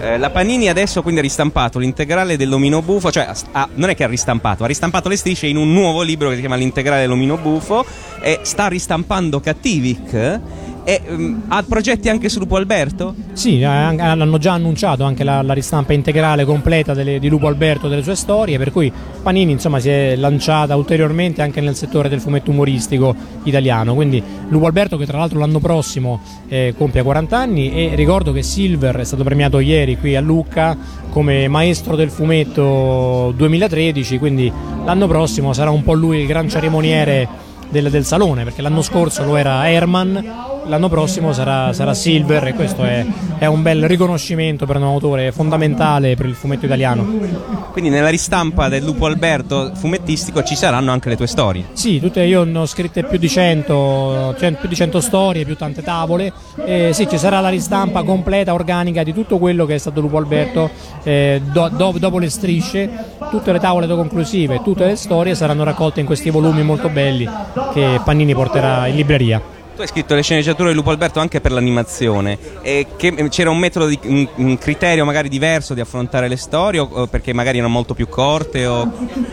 Eh, 0.00 0.16
la 0.16 0.30
Panini 0.30 0.68
adesso 0.68 1.02
quindi 1.02 1.18
ha 1.18 1.22
ristampato 1.22 1.80
l'integrale 1.80 2.36
dell'omino 2.36 2.82
buffo, 2.82 3.10
cioè 3.10 3.28
ha- 3.52 3.68
non 3.74 3.90
è 3.90 3.96
che 3.96 4.04
ha 4.04 4.08
ristampato, 4.08 4.62
ha 4.62 4.66
ristampato 4.68 5.08
le 5.08 5.16
strisce 5.16 5.48
in 5.48 5.56
un 5.56 5.72
nuovo 5.72 6.02
libro 6.02 6.28
che 6.28 6.34
si 6.34 6.40
chiama 6.40 6.54
L'integrale 6.54 7.00
dell'omino 7.00 7.36
buffo 7.36 7.84
e 8.20 8.40
sta 8.42 8.68
ristampando 8.68 9.40
Cattivic 9.40 10.40
e 10.84 11.00
mm, 11.08 11.40
ha 11.48 11.62
progetti 11.62 12.08
anche 12.08 12.28
su 12.28 12.38
Lupo 12.38 12.56
Alberto? 12.56 13.14
Sì, 13.32 13.60
eh, 13.60 13.64
an- 13.64 14.00
hanno 14.00 14.38
già 14.38 14.52
annunciato 14.52 15.04
anche 15.04 15.24
la, 15.24 15.42
la 15.42 15.52
ristampa 15.52 15.92
integrale 15.92 16.44
completa 16.44 16.94
delle- 16.94 17.18
di 17.18 17.28
Lupo 17.28 17.46
Alberto 17.46 17.88
delle 17.88 18.02
sue 18.02 18.16
storie, 18.16 18.58
per 18.58 18.72
cui 18.72 18.92
Panini 19.22 19.52
insomma, 19.52 19.78
si 19.78 19.88
è 19.88 20.16
lanciata 20.16 20.74
ulteriormente 20.76 21.42
anche 21.42 21.60
nel 21.60 21.76
settore 21.76 22.08
del 22.08 22.20
fumetto 22.20 22.50
umoristico 22.50 23.14
italiano. 23.44 23.94
Quindi 23.94 24.22
Lupo 24.48 24.66
Alberto 24.66 24.96
che 24.96 25.06
tra 25.06 25.18
l'altro 25.18 25.38
l'anno 25.38 25.60
prossimo 25.60 26.20
eh, 26.48 26.74
compie 26.76 27.02
40 27.02 27.36
anni 27.36 27.72
e 27.72 27.94
ricordo 27.94 28.32
che 28.32 28.42
Silver 28.42 28.96
è 28.96 29.04
stato 29.04 29.22
premiato 29.22 29.60
ieri 29.60 29.96
qui 29.96 30.16
a 30.16 30.20
Lucca 30.20 30.76
come 31.10 31.46
maestro 31.48 31.94
del 31.94 32.10
fumetto 32.10 33.32
2013, 33.36 34.18
quindi 34.18 34.50
l'anno 34.84 35.06
prossimo 35.06 35.52
sarà 35.52 35.70
un 35.70 35.82
po' 35.82 35.92
lui 35.92 36.20
il 36.20 36.26
gran 36.26 36.48
cerimoniere 36.48 37.50
del, 37.72 37.90
del 37.90 38.04
salone, 38.04 38.44
perché 38.44 38.62
l'anno 38.62 38.82
scorso 38.82 39.24
lo 39.24 39.36
era 39.36 39.68
Herman, 39.68 40.60
l'anno 40.66 40.88
prossimo 40.88 41.32
sarà, 41.32 41.72
sarà 41.72 41.94
Silver 41.94 42.46
e 42.46 42.54
questo 42.54 42.84
è, 42.84 43.04
è 43.38 43.46
un 43.46 43.62
bel 43.62 43.88
riconoscimento 43.88 44.66
per 44.66 44.76
un 44.76 44.84
autore 44.84 45.32
fondamentale 45.32 46.14
per 46.14 46.26
il 46.26 46.34
fumetto 46.34 46.66
italiano. 46.66 47.04
Quindi 47.72 47.88
nella 47.88 48.10
ristampa 48.10 48.68
del 48.68 48.84
Lupo 48.84 49.06
Alberto 49.06 49.72
fumettistico 49.74 50.42
ci 50.42 50.54
saranno 50.54 50.92
anche 50.92 51.08
le 51.08 51.16
tue 51.16 51.26
storie. 51.26 51.64
Sì, 51.72 51.98
tutte, 51.98 52.22
io 52.22 52.44
ne 52.44 52.58
ho 52.58 52.66
scritte 52.66 53.02
più 53.04 53.18
di 53.18 53.28
100, 53.28 54.36
cioè 54.38 54.52
più 54.52 54.68
di 54.68 54.74
100 54.74 55.00
storie, 55.00 55.46
più 55.46 55.56
tante 55.56 55.82
tavole. 55.82 56.30
E 56.66 56.90
sì, 56.92 57.08
ci 57.08 57.16
sarà 57.16 57.40
la 57.40 57.48
ristampa 57.48 58.02
completa, 58.02 58.52
organica 58.52 59.02
di 59.02 59.14
tutto 59.14 59.38
quello 59.38 59.64
che 59.64 59.76
è 59.76 59.78
stato 59.78 60.02
Lupo 60.02 60.18
Alberto 60.18 60.70
eh, 61.02 61.40
do- 61.50 61.70
do- 61.70 61.94
dopo 61.98 62.18
le 62.18 62.28
strisce. 62.28 62.90
Tutte 63.30 63.50
le 63.52 63.58
tavole 63.58 63.86
conclusive, 63.86 64.60
tutte 64.62 64.84
le 64.84 64.96
storie 64.96 65.34
saranno 65.34 65.64
raccolte 65.64 66.00
in 66.00 66.06
questi 66.06 66.28
volumi 66.28 66.62
molto 66.62 66.90
belli 66.90 67.26
che 67.72 68.00
Pannini 68.04 68.34
porterà 68.34 68.86
in 68.86 68.96
libreria. 68.96 69.40
Tu 69.74 69.80
hai 69.80 69.86
scritto 69.86 70.14
le 70.14 70.22
sceneggiature 70.22 70.68
di 70.68 70.74
Lupo 70.74 70.90
Alberto 70.90 71.18
anche 71.18 71.40
per 71.40 71.50
l'animazione. 71.50 72.36
E 72.60 72.88
che- 72.96 73.28
c'era 73.30 73.48
un 73.50 73.58
metodo, 73.58 73.86
di, 73.86 73.98
un, 74.04 74.28
un 74.36 74.58
criterio 74.58 75.04
magari 75.06 75.28
diverso 75.30 75.72
di 75.72 75.80
affrontare 75.80 76.28
le 76.28 76.36
storie 76.36 76.78
o, 76.80 76.88
o 76.90 77.06
perché 77.06 77.32
magari 77.32 77.56
erano 77.58 77.72
molto 77.72 77.94
più 77.94 78.06
corte 78.08 78.66
o 78.66 78.90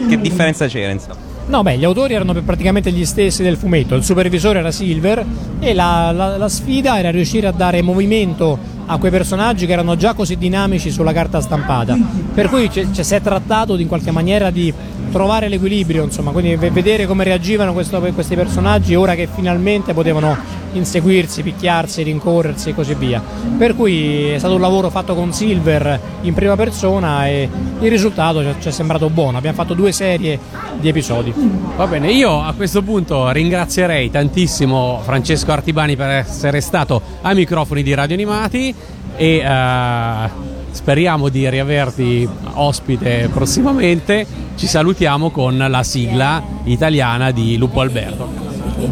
che 0.07 0.17
differenza 0.19 0.67
c'era 0.67 0.91
insomma? 0.91 1.15
No, 1.47 1.61
beh, 1.63 1.77
gli 1.77 1.83
autori 1.83 2.13
erano 2.13 2.33
praticamente 2.43 2.91
gli 2.91 3.05
stessi 3.05 3.41
del 3.43 3.57
fumetto, 3.57 3.95
il 3.95 4.03
supervisore 4.03 4.59
era 4.59 4.71
Silver 4.71 5.25
e 5.59 5.73
la, 5.73 6.11
la- 6.11 6.37
la 6.37 6.47
sfida 6.49 6.97
era 6.99 7.09
riuscire 7.09 7.47
a 7.47 7.51
dare 7.51 7.81
movimento 7.81 8.77
a 8.91 8.97
quei 8.97 9.11
personaggi 9.11 9.67
che 9.67 9.73
erano 9.73 9.95
già 9.95 10.13
così 10.13 10.35
dinamici 10.35 10.89
sulla 10.89 11.13
carta 11.13 11.39
stampata. 11.41 11.95
Per 12.33 12.49
cui 12.49 12.71
ci 12.71 12.87
ci 12.91 13.03
si 13.03 13.13
è 13.13 13.21
trattato 13.21 13.77
in 13.77 13.87
qualche 13.87 14.09
maniera 14.09 14.49
di 14.49 14.73
trovare 15.11 15.47
l'equilibrio, 15.47 16.03
insomma, 16.03 16.31
quindi 16.31 16.55
ve- 16.55 16.71
vedere 16.71 17.05
come 17.05 17.23
reagivano 17.23 17.73
questo- 17.73 17.99
questi 17.99 18.35
personaggi 18.35 18.95
ora 18.95 19.13
che 19.13 19.27
finalmente 19.31 19.93
potevano 19.93 20.35
inseguirsi, 20.73 21.41
picchiarsi, 21.41 22.03
rincorrersi 22.03 22.69
e 22.69 22.73
così 22.75 22.93
via. 22.95 23.21
Per 23.57 23.75
cui 23.75 24.29
è 24.29 24.37
stato 24.37 24.55
un 24.55 24.61
lavoro 24.61 24.89
fatto 24.89 25.15
con 25.15 25.33
Silver 25.33 25.99
in 26.21 26.33
prima 26.33 26.55
persona 26.55 27.27
e 27.27 27.49
il 27.79 27.89
risultato 27.89 28.43
ci 28.59 28.67
è 28.67 28.71
sembrato 28.71 29.09
buono. 29.09 29.37
Abbiamo 29.37 29.55
fatto 29.55 29.73
due 29.73 29.91
serie 29.91 30.39
di 30.79 30.87
episodi. 30.87 31.33
Va 31.75 31.87
bene, 31.87 32.11
io 32.11 32.41
a 32.41 32.53
questo 32.53 32.81
punto 32.83 33.29
ringrazierei 33.29 34.11
tantissimo 34.11 34.99
Francesco 35.03 35.51
Artibani 35.51 35.95
per 35.95 36.09
essere 36.09 36.61
stato 36.61 37.01
ai 37.21 37.35
microfoni 37.35 37.81
di 37.81 37.93
Radio 37.93 38.15
Animati 38.15 38.75
e 39.19 39.39
eh, 39.39 40.29
speriamo 40.71 41.27
di 41.27 41.49
riaverti 41.49 42.27
ospite 42.53 43.29
prossimamente. 43.33 44.25
Ci 44.55 44.65
salutiamo 44.65 45.29
con 45.29 45.57
la 45.57 45.83
sigla 45.83 46.41
italiana 46.63 47.31
di 47.31 47.57
Lupo 47.57 47.81
Alberto. 47.81 48.29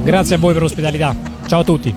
Grazie 0.04 0.36
a 0.36 0.38
voi 0.38 0.52
per 0.52 0.64
l'ospitalità. 0.64 1.16
Ciao 1.48 1.62
a 1.62 1.64
tutti. 1.64 1.96